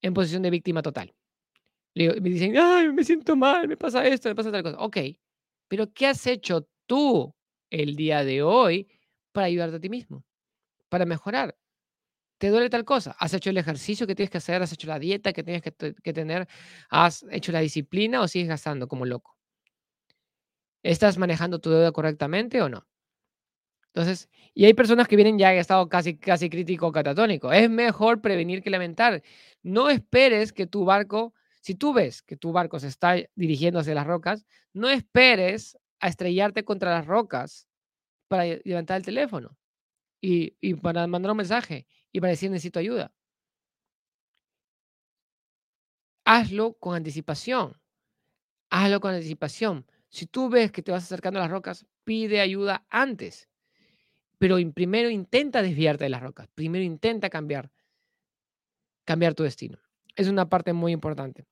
en 0.03 0.13
posición 0.13 0.43
de 0.43 0.51
víctima 0.51 0.83
total. 0.83 1.15
Me 1.95 2.31
dicen, 2.31 2.57
ay, 2.57 2.93
me 2.93 3.05
siento 3.05 3.37
mal, 3.37 3.69
me 3.69 3.77
pasa 3.77 4.07
esto, 4.07 4.29
me 4.29 4.35
pasa 4.35 4.51
tal 4.51 4.63
cosa. 4.63 4.79
Ok, 4.79 4.99
pero 5.69 5.93
¿qué 5.93 6.07
has 6.07 6.27
hecho 6.27 6.69
tú 6.87 7.35
el 7.71 7.97
día 7.97 8.25
de 8.25 8.43
hoy 8.43 8.89
para 9.33 9.47
ayudarte 9.47 9.77
a 9.77 9.81
ti 9.81 9.89
mismo? 9.89 10.25
Para 10.89 11.07
mejorar. 11.07 11.57
¿Te 12.39 12.49
duele 12.49 12.71
tal 12.71 12.85
cosa? 12.85 13.15
¿Has 13.19 13.35
hecho 13.35 13.51
el 13.51 13.59
ejercicio 13.59 14.07
que 14.07 14.15
tienes 14.15 14.31
que 14.31 14.39
hacer? 14.39 14.63
¿Has 14.63 14.73
hecho 14.73 14.89
la 14.89 14.99
dieta 14.99 15.33
que 15.33 15.45
tienes 15.45 15.63
que, 15.63 15.73
que 15.95 16.13
tener? 16.13 16.49
¿Has 16.91 17.25
hecho 17.31 17.53
la 17.53 17.61
disciplina 17.61 18.21
o 18.21 18.29
sigues 18.29 18.49
gastando 18.49 18.89
como 18.89 19.07
loco? 19.07 19.37
¿Estás 20.83 21.19
manejando 21.19 21.61
tu 21.61 21.71
deuda 21.71 21.93
correctamente 21.93 22.61
o 22.63 22.69
no? 22.69 22.87
Entonces, 23.95 24.29
y 24.55 24.65
hay 24.65 24.75
personas 24.75 25.07
que 25.07 25.17
vienen 25.17 25.39
ya 25.39 25.53
en 25.53 25.59
estado 25.59 25.89
casi, 25.89 26.17
casi 26.17 26.49
crítico 26.49 26.91
catatónico. 26.93 27.53
Es 27.53 27.69
mejor 27.69 28.23
prevenir 28.23 28.63
que 28.63 28.71
lamentar. 28.71 29.23
No 29.63 29.91
esperes 29.91 30.53
que 30.53 30.67
tu 30.67 30.85
barco, 30.85 31.35
si 31.63 31.75
tú 31.75 31.95
ves 31.95 32.21
que 32.21 32.37
tu 32.37 32.53
barco 32.53 32.79
se 32.79 32.89
está 32.89 33.17
dirigiendo 33.35 33.81
hacia 33.81 33.95
las 33.95 34.07
rocas, 34.07 34.45
no 34.75 34.91
esperes 34.91 35.79
a 36.01 36.09
estrellarte 36.09 36.65
contra 36.65 36.91
las 36.91 37.07
rocas 37.07 37.67
para 38.29 38.45
levantar 38.65 38.99
el 38.99 39.05
teléfono 39.05 39.57
y, 40.21 40.51
para 40.75 41.07
mandar 41.07 41.31
un 41.31 41.39
mensaje 41.39 41.87
y 42.13 42.21
para 42.21 42.33
decir 42.33 42.51
necesito 42.51 42.79
ayuda. 42.79 43.13
Hazlo 46.25 46.75
con 46.75 46.97
anticipación. 46.97 47.81
Hazlo 48.71 49.01
con 49.01 49.15
anticipación. 49.15 49.87
Si 50.11 50.27
tú 50.27 50.51
ves 50.51 50.71
que 50.71 50.83
te 50.83 50.93
vas 50.93 51.05
acercando 51.05 51.41
a 51.41 51.43
las 51.43 51.51
rocas, 51.51 51.87
pide 52.05 52.41
ayuda 52.41 52.85
antes 52.91 53.49
pero 54.43 54.57
primero 54.75 55.09
intenta 55.09 55.63
desviarte 55.63 56.03
de 56.03 56.11
las 56.11 56.21
rocas, 56.21 56.49
primero 56.53 56.83
intenta 56.83 57.31
cambiar, 57.31 57.71
cambiar 59.05 59.35
tu 59.35 59.45
destino. 59.45 59.79
Es 60.17 60.27
una 60.27 60.49
parte 60.49 60.73
muy 60.73 60.91
importante. 60.91 61.47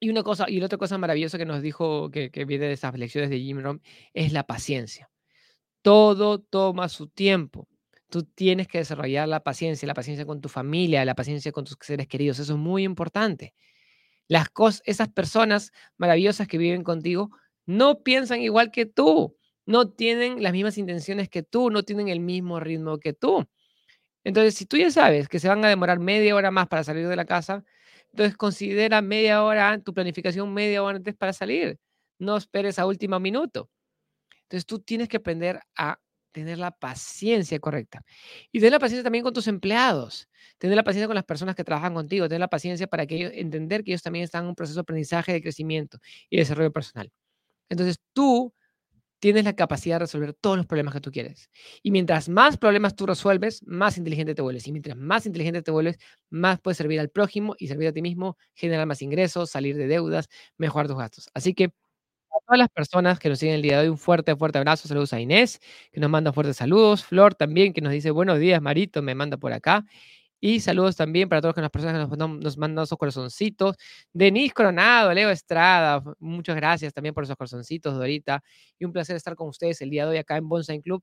Y 0.00 0.10
una 0.10 0.22
cosa, 0.22 0.48
y 0.48 0.62
otra 0.62 0.78
cosa 0.78 0.96
maravillosa 0.98 1.38
que 1.38 1.44
nos 1.44 1.62
dijo, 1.62 2.10
que, 2.10 2.30
viene 2.46 2.66
de 2.66 2.72
esas 2.72 2.96
lecciones 2.96 3.30
de 3.30 3.40
Jim 3.40 3.60
Rohn, 3.60 3.82
es 4.14 4.32
la 4.32 4.44
paciencia. 4.44 5.10
Todo 5.82 6.40
toma 6.40 6.88
su 6.88 7.08
tiempo. 7.08 7.68
Tú 8.08 8.22
tienes 8.24 8.68
que 8.68 8.78
desarrollar 8.78 9.28
la 9.28 9.42
paciencia, 9.42 9.86
la 9.86 9.94
paciencia 9.94 10.24
con 10.24 10.40
tu 10.40 10.48
familia, 10.48 11.04
la 11.04 11.14
paciencia 11.14 11.52
con 11.52 11.64
tus 11.64 11.76
seres 11.80 12.06
queridos. 12.06 12.38
Eso 12.38 12.54
es 12.54 12.58
muy 12.58 12.84
importante. 12.84 13.54
Las 14.28 14.48
cosas, 14.50 14.82
esas 14.84 15.08
personas 15.08 15.72
maravillosas 15.96 16.48
que 16.48 16.58
viven 16.58 16.84
contigo 16.84 17.30
no 17.66 18.02
piensan 18.02 18.40
igual 18.40 18.70
que 18.70 18.86
tú 18.86 19.38
no 19.68 19.90
tienen 19.90 20.42
las 20.42 20.52
mismas 20.52 20.78
intenciones 20.78 21.28
que 21.28 21.42
tú, 21.42 21.70
no 21.70 21.82
tienen 21.82 22.08
el 22.08 22.20
mismo 22.20 22.58
ritmo 22.58 22.98
que 22.98 23.12
tú. 23.12 23.46
Entonces, 24.24 24.54
si 24.54 24.64
tú 24.64 24.78
ya 24.78 24.90
sabes 24.90 25.28
que 25.28 25.38
se 25.38 25.46
van 25.46 25.62
a 25.62 25.68
demorar 25.68 25.98
media 25.98 26.34
hora 26.34 26.50
más 26.50 26.68
para 26.68 26.84
salir 26.84 27.06
de 27.06 27.16
la 27.16 27.26
casa, 27.26 27.64
entonces 28.18 28.36
considera 28.36 29.00
media 29.00 29.44
hora, 29.44 29.78
tu 29.78 29.94
planificación 29.94 30.52
media 30.52 30.82
hora 30.82 30.96
antes 30.96 31.14
para 31.14 31.32
salir. 31.32 31.78
No 32.18 32.36
esperes 32.36 32.80
a 32.80 32.86
último 32.86 33.20
minuto. 33.20 33.70
Entonces, 34.42 34.66
tú 34.66 34.80
tienes 34.80 35.08
que 35.08 35.18
aprender 35.18 35.60
a 35.76 36.00
tener 36.32 36.58
la 36.58 36.72
paciencia 36.72 37.60
correcta. 37.60 38.02
Y 38.50 38.58
tener 38.58 38.72
la 38.72 38.80
paciencia 38.80 39.04
también 39.04 39.22
con 39.22 39.32
tus 39.32 39.46
empleados. 39.46 40.28
Tener 40.58 40.74
la 40.74 40.82
paciencia 40.82 41.06
con 41.06 41.14
las 41.14 41.24
personas 41.24 41.54
que 41.54 41.62
trabajan 41.62 41.94
contigo. 41.94 42.26
Tener 42.28 42.40
la 42.40 42.48
paciencia 42.48 42.88
para 42.88 43.06
que 43.06 43.14
ellos, 43.14 43.30
entender 43.34 43.84
que 43.84 43.92
ellos 43.92 44.02
también 44.02 44.24
están 44.24 44.42
en 44.42 44.48
un 44.48 44.54
proceso 44.56 44.78
de 44.78 44.82
aprendizaje, 44.82 45.32
de 45.32 45.40
crecimiento 45.40 45.98
y 46.28 46.38
desarrollo 46.38 46.72
personal. 46.72 47.12
Entonces, 47.68 48.00
tú 48.12 48.52
tienes 49.20 49.44
la 49.44 49.54
capacidad 49.54 49.96
de 49.96 50.00
resolver 50.00 50.34
todos 50.34 50.56
los 50.56 50.66
problemas 50.66 50.94
que 50.94 51.00
tú 51.00 51.10
quieres. 51.12 51.50
Y 51.82 51.90
mientras 51.90 52.28
más 52.28 52.56
problemas 52.58 52.94
tú 52.96 53.06
resuelves, 53.06 53.62
más 53.66 53.98
inteligente 53.98 54.34
te 54.34 54.42
vuelves. 54.42 54.66
Y 54.68 54.72
mientras 54.72 54.96
más 54.96 55.26
inteligente 55.26 55.62
te 55.62 55.70
vuelves, 55.70 55.98
más 56.30 56.60
puedes 56.60 56.78
servir 56.78 57.00
al 57.00 57.10
prójimo 57.10 57.54
y 57.58 57.68
servir 57.68 57.88
a 57.88 57.92
ti 57.92 58.02
mismo, 58.02 58.36
generar 58.54 58.86
más 58.86 59.02
ingresos, 59.02 59.50
salir 59.50 59.76
de 59.76 59.86
deudas, 59.88 60.28
mejorar 60.58 60.88
tus 60.88 60.96
gastos. 60.98 61.28
Así 61.34 61.54
que 61.54 61.64
a 61.66 62.40
todas 62.46 62.58
las 62.58 62.68
personas 62.70 63.18
que 63.18 63.28
nos 63.28 63.38
siguen 63.38 63.56
el 63.56 63.62
día 63.62 63.78
de 63.78 63.84
hoy, 63.84 63.88
un 63.90 63.98
fuerte, 63.98 64.36
fuerte 64.36 64.58
abrazo. 64.58 64.88
Saludos 64.88 65.12
a 65.12 65.20
Inés, 65.20 65.60
que 65.92 66.00
nos 66.00 66.10
manda 66.10 66.32
fuertes 66.32 66.56
saludos. 66.58 67.04
Flor 67.04 67.34
también, 67.34 67.72
que 67.72 67.80
nos 67.80 67.92
dice 67.92 68.10
buenos 68.10 68.38
días, 68.38 68.60
Marito, 68.62 69.02
me 69.02 69.14
manda 69.14 69.36
por 69.38 69.52
acá. 69.52 69.84
Y 70.40 70.60
saludos 70.60 70.96
también 70.96 71.28
para 71.28 71.40
todas 71.40 71.56
las 71.56 71.70
personas 71.70 72.08
que 72.08 72.16
nos, 72.16 72.56
mandan 72.58 72.84
esos 72.84 72.98
corazoncitos. 72.98 73.76
Denise 74.12 74.54
Coronado, 74.54 75.12
Leo 75.12 75.30
Estrada, 75.30 76.02
muchas 76.18 76.56
gracias 76.56 76.92
también 76.92 77.14
por 77.14 77.24
esos 77.24 77.36
corazoncitos, 77.36 77.94
Dorita. 77.94 78.42
Y 78.78 78.84
un 78.84 78.92
placer 78.92 79.16
estar 79.16 79.34
con 79.34 79.48
ustedes 79.48 79.80
el 79.80 79.90
día 79.90 80.04
de 80.04 80.12
hoy 80.12 80.16
acá 80.18 80.36
en 80.36 80.48
Bonsai 80.48 80.80
Club. 80.80 81.02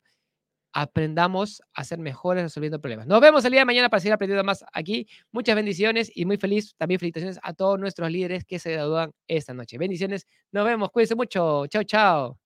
Aprendamos 0.73 1.61
a 1.73 1.85
ser 1.85 1.99
mejores 1.99 2.43
resolviendo 2.43 2.81
problemas. 2.81 3.07
Nos 3.07 3.21
vemos 3.21 3.45
el 3.45 3.51
día 3.51 3.61
de 3.61 3.65
mañana 3.65 3.89
para 3.89 4.01
seguir 4.01 4.13
aprendiendo 4.13 4.43
más 4.43 4.63
aquí. 4.73 5.07
Muchas 5.31 5.55
bendiciones 5.55 6.11
y 6.13 6.25
muy 6.25 6.37
feliz. 6.37 6.75
También 6.77 6.99
felicitaciones 6.99 7.39
a 7.43 7.53
todos 7.53 7.79
nuestros 7.79 8.11
líderes 8.11 8.43
que 8.45 8.59
se 8.59 8.73
gradúan 8.73 9.11
esta 9.27 9.53
noche. 9.53 9.77
Bendiciones. 9.77 10.27
Nos 10.51 10.65
vemos. 10.65 10.91
Cuídense 10.91 11.15
mucho. 11.15 11.65
Chao, 11.67 11.83
chao. 11.83 12.44